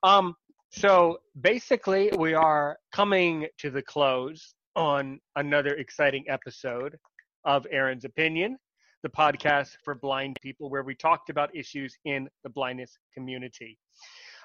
[0.03, 0.35] Um,
[0.78, 6.97] so basically, we are coming to the close on another exciting episode
[7.45, 8.57] of Aaron's Opinion,
[9.01, 13.78] the podcast for blind people, where we talked about issues in the blindness community.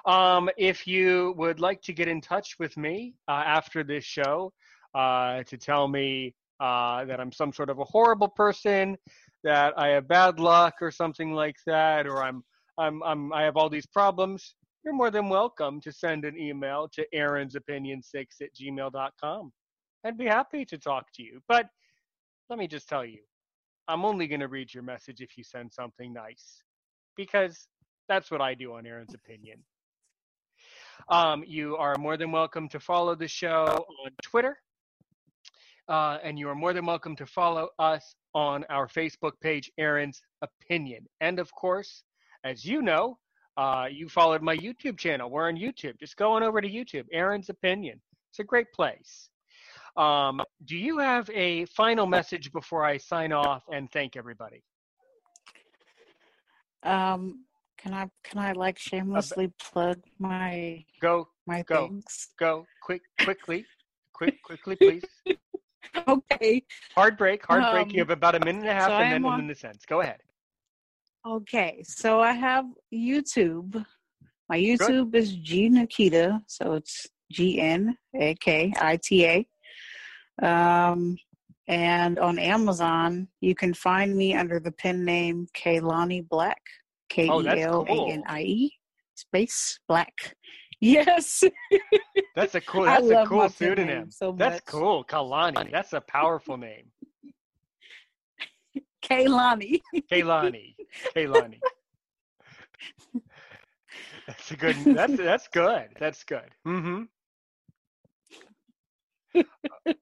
[0.06, 4.52] Um, if you would like to get in touch with me uh, after this show
[4.94, 8.96] uh, to tell me uh, that I'm some sort of a horrible person,
[9.42, 12.44] that I have bad luck or something like that, or I'm
[12.78, 14.54] I'm, I'm I have all these problems,
[14.84, 19.52] you're more than welcome to send an email to aaronsopinion6 at gmail.com.
[20.04, 21.40] I'd be happy to talk to you.
[21.48, 21.66] But
[22.48, 23.18] let me just tell you,
[23.88, 26.62] I'm only going to read your message if you send something nice
[27.16, 27.68] because
[28.08, 29.62] that's what I do on Aaron's Opinion.
[31.08, 34.56] Um, you are more than welcome to follow the show on Twitter.
[35.88, 40.22] Uh, and you are more than welcome to follow us on our Facebook page, Aaron's
[40.40, 41.04] Opinion.
[41.20, 42.04] And of course,
[42.44, 43.18] as you know,
[43.60, 45.28] uh, you followed my YouTube channel.
[45.30, 45.98] We're on YouTube.
[46.00, 48.00] Just go on over to YouTube, Aaron's Opinion.
[48.30, 49.28] It's a great place.
[49.96, 54.62] Um, do you have a final message before I sign off and thank everybody?
[56.82, 57.44] Um,
[57.76, 61.88] can I can I like shamelessly plug my Go, my go.
[61.88, 62.28] things?
[62.38, 63.66] go, quick, quickly,
[64.14, 65.04] quick, quickly, please.
[66.08, 66.62] Okay.
[66.94, 67.86] Hard break, hard break.
[67.88, 69.64] Um, You have about a minute and a half, so and then on- then this
[69.64, 69.84] ends.
[69.86, 70.20] Go ahead.
[71.26, 73.84] Okay, so I have YouTube.
[74.48, 75.22] My YouTube Good.
[75.22, 79.46] is G Nakita, so it's G N A K I T A.
[80.42, 81.18] Um,
[81.68, 86.60] and on Amazon, you can find me under the pen name Kelanie Black,
[87.10, 88.72] K E L A N I E
[89.14, 90.14] space Black.
[90.82, 91.44] Yes.
[92.34, 92.84] That's a cool.
[92.84, 94.10] That's a cool pseudonym.
[94.10, 95.70] So that's cool, Kalani.
[95.70, 96.86] That's a powerful name.
[99.02, 99.80] Kelanie.
[100.10, 100.74] Kelanie.
[101.14, 101.60] Kelanie.
[104.26, 104.76] That's a good.
[104.84, 105.88] That's that's good.
[105.98, 106.50] That's good.
[106.66, 107.02] Mm-hmm.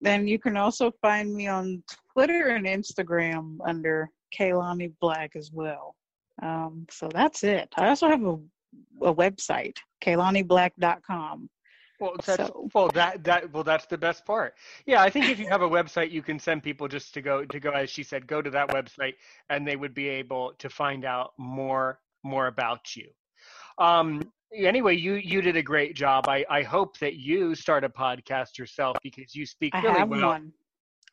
[0.00, 5.94] then you can also find me on Twitter and Instagram under Kelanie Black as well.
[6.42, 7.68] Um, so that's it.
[7.76, 8.38] I also have a,
[9.02, 11.48] a website, KelanieBlack.com.
[12.02, 12.68] Well, that's, so.
[12.74, 14.54] well, that that well, that's the best part.
[14.86, 17.44] Yeah, I think if you have a website, you can send people just to go
[17.44, 19.14] to go, as she said, go to that website,
[19.50, 23.08] and they would be able to find out more more about you.
[23.78, 26.26] Um, anyway, you you did a great job.
[26.26, 30.08] I I hope that you start a podcast yourself because you speak really I have
[30.08, 30.26] well.
[30.26, 30.52] One.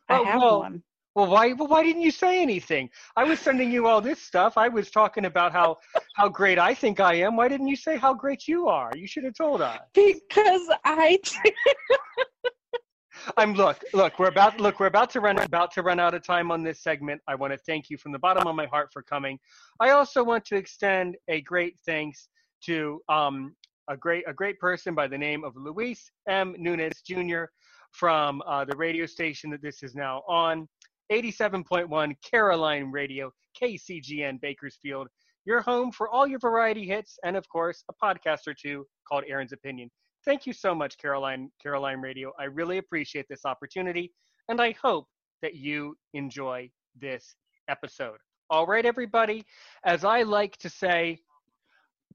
[0.10, 0.82] I oh, have well, one.
[1.20, 2.90] Well, why well, why didn't you say anything?
[3.18, 4.58] I was sending you all this stuff.
[4.58, 5.80] I was talking about how
[6.16, 7.36] how great I think I am.
[7.36, 8.90] Why didn't you say how great you are?
[8.96, 9.80] You should have told us.
[9.94, 11.20] Because I
[13.38, 16.24] I'm look, look, we're about look, we're about to run about to run out of
[16.26, 17.20] time on this segment.
[17.28, 19.38] I want to thank you from the bottom of my heart for coming.
[19.82, 22.30] I also want to extend a great thanks
[22.68, 23.58] to um,
[23.90, 26.56] a great a great person by the name of Luis M.
[26.58, 27.44] Nunes Jr.
[27.92, 30.66] from uh, the radio station that this is now on,
[31.12, 33.32] 87.1 Caroline Radio,
[33.62, 35.08] KCGN Bakersfield.
[35.46, 39.24] Your home for all your variety hits and of course a podcast or two called
[39.28, 39.90] Aaron's Opinion.
[40.26, 42.32] Thank you so much, Caroline, Caroline Radio.
[42.40, 44.12] I really appreciate this opportunity,
[44.50, 45.08] and I hope
[45.42, 47.36] that you enjoy this
[47.70, 48.18] episode.
[48.50, 49.46] All right, everybody.
[49.86, 51.20] As I like to say,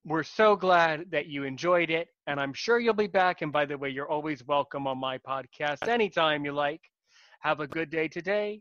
[0.05, 3.40] we're so glad that you enjoyed it, and I'm sure you'll be back.
[3.40, 6.82] And by the way, you're always welcome on my podcast anytime you like.
[7.40, 8.61] Have a good day today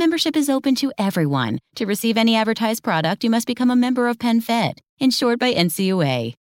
[0.00, 1.58] Membership is open to everyone.
[1.74, 6.36] To receive any advertised product, you must become a member of PenFed, insured by NCUA.